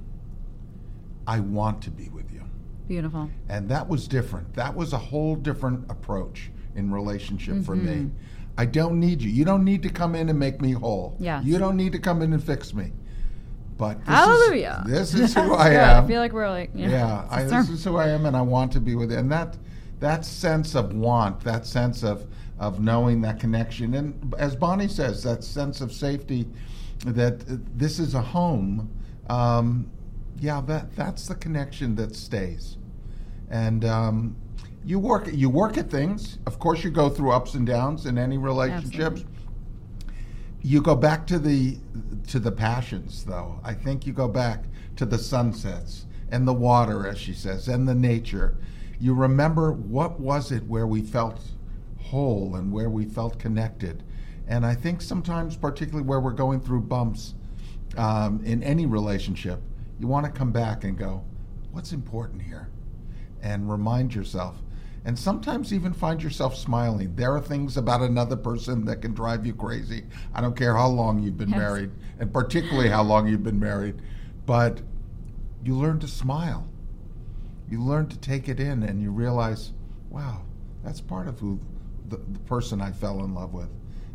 I 1.27 1.39
want 1.39 1.81
to 1.83 1.91
be 1.91 2.09
with 2.09 2.31
you." 2.31 2.43
Beautiful. 2.87 3.29
And 3.47 3.69
that 3.69 3.87
was 3.87 4.07
different. 4.07 4.53
That 4.55 4.75
was 4.75 4.93
a 4.93 4.97
whole 4.97 5.35
different 5.35 5.89
approach 5.91 6.49
in 6.75 6.91
relationship 6.91 7.63
for 7.63 7.75
me. 7.75 7.91
Mm-hmm. 7.91 8.17
I 8.57 8.65
don't 8.65 8.99
need 8.99 9.21
you. 9.21 9.29
You 9.29 9.45
don't 9.45 9.63
need 9.63 9.83
to 9.83 9.89
come 9.89 10.15
in 10.15 10.27
and 10.27 10.37
make 10.37 10.59
me 10.59 10.71
whole. 10.71 11.15
Yeah. 11.19 11.41
You 11.41 11.57
don't 11.59 11.77
need 11.77 11.91
to 11.93 11.99
come 11.99 12.21
in 12.21 12.33
and 12.33 12.43
fix 12.43 12.73
me. 12.73 12.91
But 13.77 13.99
this 13.99 14.07
Hallelujah. 14.07 14.83
Is, 14.87 15.13
this 15.13 15.13
is 15.29 15.33
who 15.33 15.53
I 15.53 15.69
am. 15.69 16.03
I 16.03 16.07
feel 16.07 16.19
like 16.19 16.33
we're 16.33 16.49
like, 16.49 16.71
yeah. 16.75 16.89
yeah, 16.89 17.27
I, 17.29 17.43
this 17.43 17.69
is 17.69 17.83
who 17.85 17.95
I 17.95 18.09
am, 18.09 18.25
and 18.25 18.35
I 18.35 18.41
want 18.41 18.73
to 18.73 18.81
be 18.81 18.95
with 18.95 19.11
you. 19.11 19.17
And 19.17 19.31
that 19.31 19.55
that 19.99 20.25
sense 20.25 20.75
of 20.75 20.93
want, 20.93 21.41
that 21.41 21.65
sense 21.65 22.03
of 22.03 22.25
of 22.59 22.81
knowing 22.81 23.21
that 23.21 23.39
connection, 23.39 23.93
and 23.93 24.33
as 24.37 24.55
Bonnie 24.55 24.87
says, 24.87 25.23
that 25.23 25.43
sense 25.43 25.79
of 25.81 25.93
safety, 25.93 26.45
that 27.05 27.41
this 27.77 27.99
is 27.99 28.13
a 28.13 28.21
home. 28.21 28.89
Um, 29.29 29.89
yeah, 30.39 30.61
that 30.61 30.95
that's 30.95 31.27
the 31.27 31.35
connection 31.35 31.95
that 31.95 32.15
stays. 32.15 32.77
And 33.49 33.85
um, 33.85 34.35
you 34.85 34.99
work 34.99 35.29
you 35.31 35.49
work 35.49 35.77
at 35.77 35.89
things. 35.89 36.39
Of 36.45 36.59
course, 36.59 36.83
you 36.83 36.89
go 36.89 37.09
through 37.09 37.31
ups 37.31 37.53
and 37.53 37.65
downs 37.65 38.05
in 38.05 38.17
any 38.17 38.37
relationships. 38.37 39.21
Absolutely. 39.21 39.35
You 40.61 40.81
go 40.81 40.95
back 40.95 41.25
to 41.27 41.39
the 41.39 41.77
to 42.27 42.39
the 42.39 42.51
passions, 42.51 43.23
though. 43.23 43.59
I 43.63 43.73
think 43.73 44.05
you 44.05 44.13
go 44.13 44.27
back 44.27 44.65
to 44.97 45.05
the 45.05 45.17
sunsets 45.17 46.05
and 46.31 46.47
the 46.47 46.53
water, 46.53 47.07
as 47.07 47.17
she 47.17 47.33
says, 47.33 47.67
and 47.69 47.87
the 47.87 47.95
nature. 47.95 48.57
You 48.99 49.13
remember 49.13 49.71
what 49.71 50.19
was 50.19 50.51
it 50.51 50.63
where 50.67 50.85
we 50.85 51.01
felt 51.01 51.39
whole 52.09 52.55
and 52.55 52.71
where 52.71 52.89
we 52.89 53.05
felt 53.05 53.39
connected. 53.39 54.03
And 54.47 54.65
I 54.65 54.73
think 54.75 55.01
sometimes, 55.01 55.55
particularly 55.55 56.07
where 56.07 56.19
we're 56.19 56.31
going 56.31 56.59
through 56.59 56.81
bumps 56.81 57.35
um, 57.97 58.41
in 58.43 58.63
any 58.63 58.85
relationship, 58.85 59.61
you 59.99 60.07
want 60.07 60.25
to 60.25 60.31
come 60.31 60.51
back 60.51 60.83
and 60.83 60.97
go, 60.97 61.23
what's 61.71 61.91
important 61.91 62.41
here? 62.41 62.69
And 63.41 63.69
remind 63.69 64.15
yourself. 64.15 64.57
And 65.05 65.17
sometimes 65.17 65.71
even 65.71 65.93
find 65.93 66.21
yourself 66.21 66.55
smiling. 66.57 67.15
There 67.15 67.33
are 67.33 67.39
things 67.39 67.77
about 67.77 68.01
another 68.01 68.35
person 68.35 68.85
that 68.85 69.01
can 69.01 69.13
drive 69.13 69.45
you 69.45 69.53
crazy. 69.53 70.03
I 70.33 70.41
don't 70.41 70.57
care 70.57 70.75
how 70.75 70.87
long 70.87 71.19
you've 71.19 71.37
been 71.37 71.49
Yes. 71.49 71.57
married, 71.57 71.91
and 72.19 72.33
particularly 72.33 72.89
how 72.89 73.03
long 73.03 73.27
you've 73.27 73.43
been 73.43 73.59
married, 73.59 74.01
but 74.45 74.81
you 75.63 75.75
learn 75.75 75.99
to 75.99 76.07
smile. 76.07 76.67
You 77.69 77.81
learn 77.81 78.07
to 78.07 78.17
take 78.17 78.49
it 78.49 78.59
in 78.59 78.83
and 78.83 79.01
you 79.01 79.11
realize, 79.11 79.73
wow, 80.09 80.41
that's 80.83 81.01
part 81.01 81.27
of 81.27 81.39
who 81.39 81.59
the, 82.09 82.17
the 82.17 82.39
person 82.39 82.81
I 82.81 82.91
fell 82.91 83.23
in 83.23 83.33
love 83.33 83.53
with. 83.53 83.69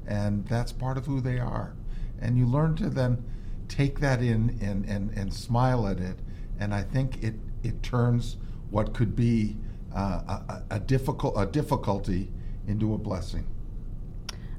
And 0.07 0.47
that's 0.47 0.73
part 0.73 0.99
of 0.99 1.07
who 1.07 1.21
they 1.21 1.39
are. 1.39 1.75
And 2.21 2.39
you 2.39 2.47
learn 2.47 2.77
to 2.77 2.91
then 2.91 3.25
take 3.69 4.01
that 4.01 4.23
in 4.23 4.59
and, 4.61 4.85
and, 4.87 5.11
and 5.17 5.33
smile 5.33 5.87
at 5.87 5.99
it. 5.99 6.19
And 6.59 6.75
I 6.75 6.83
think 6.83 7.23
it, 7.23 7.35
it 7.63 7.83
turns 7.83 8.37
what 8.71 8.95
could 8.95 9.17
be 9.17 9.57
uh, 9.95 10.39
a, 10.49 10.63
a, 10.71 10.81
difficult 10.81 11.35
a 11.37 11.47
difficulty 11.47 12.31
into 12.67 12.95
a 12.95 12.99
blessing. 12.99 13.47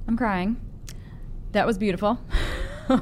I'm 0.08 0.17
crying. 0.17 0.58
That 1.52 1.65
was 1.65 1.78
beautiful. 1.78 2.19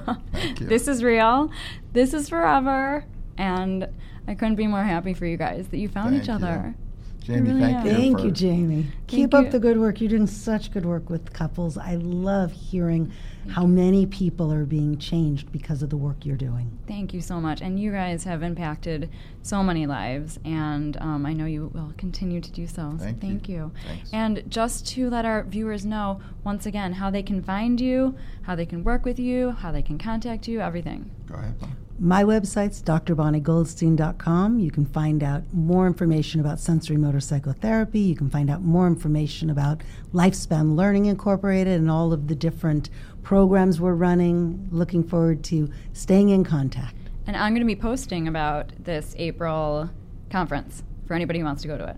This 0.60 0.88
is 0.88 1.04
real. 1.04 1.52
This 1.92 2.14
is 2.14 2.30
forever. 2.30 3.06
And 3.38 3.90
I 4.28 4.36
couldn't 4.36 4.56
be 4.56 4.68
more 4.68 4.84
happy 4.84 5.14
for 5.14 5.26
you 5.26 5.36
guys 5.36 5.68
that 5.68 5.78
you 5.78 5.90
found 5.90 6.12
Thank 6.12 6.24
each 6.24 6.30
you. 6.74 6.83
Other. 7.24 7.34
Jaime, 7.34 7.50
really 7.50 7.62
thank 7.62 7.78
am. 7.78 7.86
you. 7.86 7.94
Thank 7.94 8.20
for- 8.20 8.28
you, 8.28 8.52
Jaime. 8.52 8.88
Keep 9.08 9.34
you. 9.34 9.40
up 9.40 9.52
the 9.52 9.60
good 9.60 9.80
work. 9.80 10.02
You're 10.02 10.10
doing 10.10 10.28
such 10.28 10.72
good 10.72 10.86
work 10.86 11.10
with 11.10 11.34
couples. 11.34 11.78
I 11.78 11.96
love 11.96 12.52
hearing 12.52 13.12
how 13.50 13.66
many 13.66 14.06
people 14.06 14.54
are 14.54 14.64
being 14.66 14.98
changed 14.98 15.52
because 15.52 15.84
of 15.84 15.90
the 15.90 15.98
work 15.98 16.26
you're 16.26 16.38
doing. 16.38 16.78
Thank 16.88 17.14
you 17.14 17.20
so 17.22 17.42
much. 17.42 17.62
And 17.62 17.78
you 17.80 17.92
guys 17.92 18.24
have 18.24 18.42
impacted 18.42 19.10
so 19.42 19.62
many 19.62 19.86
lives, 19.86 20.40
and 20.46 20.96
um, 20.98 21.26
I 21.26 21.34
know 21.34 21.46
you 21.46 21.70
will 21.74 21.94
continue 21.98 22.40
to 22.40 22.52
do 22.52 22.68
so. 22.68 22.96
so 22.98 23.14
Thank 23.20 23.50
you. 23.50 23.56
you. 23.56 23.72
And 24.14 24.44
just 24.50 24.88
to 24.90 25.10
let 25.10 25.26
our 25.26 25.44
viewers 25.44 25.86
know, 25.86 26.22
once 26.46 26.66
again, 26.66 26.94
how 26.94 27.10
they 27.10 27.24
can 27.24 27.42
find 27.44 27.82
you, 27.82 28.16
how 28.44 28.56
they 28.56 28.66
can 28.66 28.84
work 28.84 29.04
with 29.06 29.20
you, 29.20 29.52
how 29.52 29.72
they 29.74 29.82
can 29.82 29.98
contact 29.98 30.48
you, 30.48 30.62
everything. 30.62 31.12
Go 31.28 31.36
ahead. 31.36 31.60
Bob. 31.60 31.70
My 32.04 32.26
website's 32.26 32.82
drbonniegoldstein.com. 32.82 34.60
You 34.60 34.72
can 34.72 34.86
find 34.86 35.24
out 35.24 35.44
more 35.54 35.88
information 35.88 36.42
about 36.42 36.58
sensorimotor 36.58 37.24
psychotherapy. 37.24 38.02
You 38.02 38.18
can 38.18 38.30
find 38.30 38.50
out 38.50 38.62
more 38.62 38.88
information 38.88 39.50
about 39.50 39.80
Lifespan 40.14 40.76
Learning 40.76 41.06
Incorporated 41.06 41.80
and 41.80 41.90
all 41.90 42.12
of 42.12 42.28
the 42.28 42.36
different 42.36 42.90
programs 43.22 43.80
we're 43.80 43.94
running. 43.94 44.68
Looking 44.70 45.02
forward 45.02 45.46
to 45.46 45.72
staying 45.94 46.28
in 46.28 46.44
contact. 46.44 46.94
And 47.26 47.38
I'm 47.38 47.54
going 47.54 47.66
to 47.66 47.66
be 47.66 47.78
posting 47.78 48.28
about 48.28 48.74
this 48.78 49.16
April 49.18 49.90
conference 50.30 50.84
for 51.08 51.14
anybody 51.14 51.40
who 51.40 51.46
wants 51.46 51.62
to 51.62 51.70
go 51.70 51.78
to 51.78 51.88
it. 51.88 51.96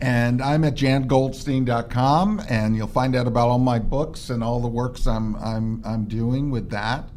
And 0.00 0.40
I'm 0.42 0.62
at 0.62 0.76
jangoldstein.com, 0.76 2.42
and 2.48 2.76
you'll 2.76 2.86
find 2.86 3.16
out 3.16 3.26
about 3.26 3.48
all 3.48 3.58
my 3.58 3.80
books 3.80 4.30
and 4.30 4.44
all 4.44 4.60
the 4.60 4.68
works 4.68 5.08
I'm, 5.08 5.34
I'm, 5.36 5.82
I'm 5.84 6.04
doing 6.04 6.52
with 6.52 6.70
that. 6.70 7.08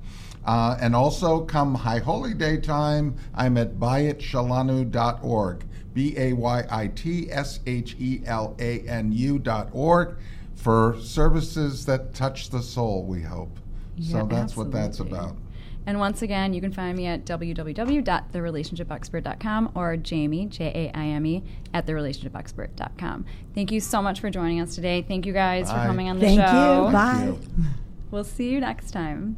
Uh, 0.47 0.75
and 0.79 0.95
also, 0.95 1.41
come 1.41 1.75
High 1.75 1.99
Holy 1.99 2.33
Day 2.33 2.57
time, 2.57 3.15
I'm 3.35 3.57
at 3.57 3.75
bayitshelanu.org, 3.75 5.65
B 5.93 6.15
A 6.17 6.31
Y 6.31 6.63
I 6.71 6.87
T 6.87 7.29
S 7.29 7.59
H 7.67 7.97
E 7.99 8.21
L 8.25 8.55
A 8.57 8.79
N 8.87 9.11
U.org, 9.11 10.15
for 10.55 10.97
services 11.01 11.85
that 11.85 12.13
touch 12.13 12.49
the 12.49 12.61
soul, 12.61 13.03
we 13.03 13.21
hope. 13.21 13.59
Yeah, 13.97 14.21
so 14.21 14.25
that's 14.25 14.55
what 14.55 14.71
that's 14.71 15.01
about. 15.01 15.35
And 15.85 15.99
once 15.99 16.21
again, 16.21 16.53
you 16.53 16.61
can 16.61 16.71
find 16.71 16.97
me 16.97 17.07
at 17.07 17.25
www.therelationshipexpert.com 17.25 19.71
or 19.75 19.97
Jaime, 19.97 20.45
J 20.45 20.65
A 20.65 20.89
I 20.97 21.07
M 21.07 21.25
E, 21.25 21.43
at 21.73 21.85
therelationshipexpert.com. 21.85 23.25
Thank 23.53 23.73
you 23.73 23.81
so 23.81 24.01
much 24.01 24.21
for 24.21 24.29
joining 24.29 24.61
us 24.61 24.75
today. 24.75 25.03
Thank 25.05 25.25
you 25.25 25.33
guys 25.33 25.69
for 25.69 25.75
coming 25.77 26.07
on 26.09 26.19
the 26.19 26.27
show. 26.27 26.35
Thank 26.35 26.49
show. 26.49 26.87
you. 26.87 26.93
Bye. 26.93 27.25
you. 27.25 27.41
We'll 28.11 28.23
see 28.23 28.49
you 28.49 28.61
next 28.61 28.91
time. 28.91 29.37